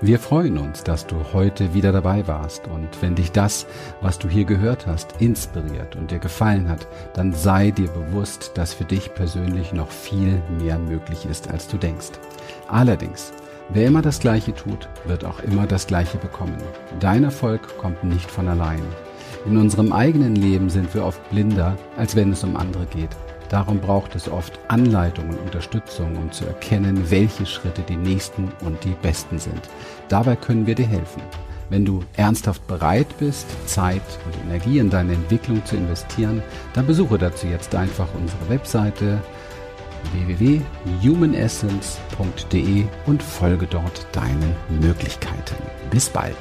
Wir 0.00 0.18
freuen 0.18 0.58
uns, 0.58 0.84
dass 0.84 1.06
du 1.06 1.32
heute 1.32 1.72
wieder 1.72 1.92
dabei 1.92 2.26
warst 2.26 2.66
und 2.66 3.00
wenn 3.00 3.14
dich 3.14 3.32
das, 3.32 3.66
was 4.02 4.18
du 4.18 4.28
hier 4.28 4.44
gehört 4.44 4.86
hast, 4.86 5.20
inspiriert 5.20 5.96
und 5.96 6.10
dir 6.10 6.18
gefallen 6.18 6.68
hat, 6.68 6.86
dann 7.14 7.32
sei 7.32 7.70
dir 7.70 7.88
bewusst, 7.88 8.52
dass 8.56 8.74
für 8.74 8.84
dich 8.84 9.14
persönlich 9.14 9.72
noch 9.72 9.90
viel 9.90 10.42
mehr 10.58 10.78
möglich 10.78 11.24
ist, 11.24 11.48
als 11.54 11.66
du 11.66 11.78
denkst. 11.78 12.10
Allerdings, 12.68 13.32
wer 13.70 13.86
immer 13.86 14.02
das 14.02 14.20
Gleiche 14.20 14.54
tut, 14.54 14.88
wird 15.06 15.24
auch 15.24 15.40
immer 15.40 15.66
das 15.66 15.86
Gleiche 15.86 16.18
bekommen. 16.18 16.58
Dein 17.00 17.24
Erfolg 17.24 17.78
kommt 17.78 18.04
nicht 18.04 18.30
von 18.30 18.48
allein. 18.48 18.82
In 19.46 19.56
unserem 19.56 19.92
eigenen 19.92 20.36
Leben 20.36 20.68
sind 20.68 20.92
wir 20.94 21.04
oft 21.04 21.30
blinder, 21.30 21.76
als 21.96 22.16
wenn 22.16 22.32
es 22.32 22.44
um 22.44 22.56
andere 22.56 22.86
geht. 22.86 23.10
Darum 23.50 23.78
braucht 23.78 24.16
es 24.16 24.28
oft 24.28 24.58
Anleitung 24.68 25.28
und 25.28 25.38
Unterstützung, 25.38 26.16
um 26.16 26.32
zu 26.32 26.44
erkennen, 26.46 27.10
welche 27.10 27.46
Schritte 27.46 27.82
die 27.82 27.96
nächsten 27.96 28.50
und 28.64 28.82
die 28.84 28.94
besten 29.02 29.38
sind. 29.38 29.60
Dabei 30.08 30.34
können 30.34 30.66
wir 30.66 30.74
dir 30.74 30.86
helfen. 30.86 31.22
Wenn 31.70 31.84
du 31.84 32.02
ernsthaft 32.16 32.66
bereit 32.66 33.06
bist, 33.18 33.46
Zeit 33.66 34.02
und 34.26 34.48
Energie 34.48 34.78
in 34.78 34.90
deine 34.90 35.12
Entwicklung 35.12 35.64
zu 35.64 35.76
investieren, 35.76 36.42
dann 36.72 36.86
besuche 36.86 37.18
dazu 37.18 37.46
jetzt 37.46 37.74
einfach 37.74 38.08
unsere 38.14 38.48
Webseite 38.48 39.20
www.humanessence.de 40.12 42.84
und 43.06 43.22
folge 43.22 43.66
dort 43.66 44.06
deinen 44.12 44.54
Möglichkeiten. 44.80 45.56
Bis 45.90 46.08
bald. 46.08 46.36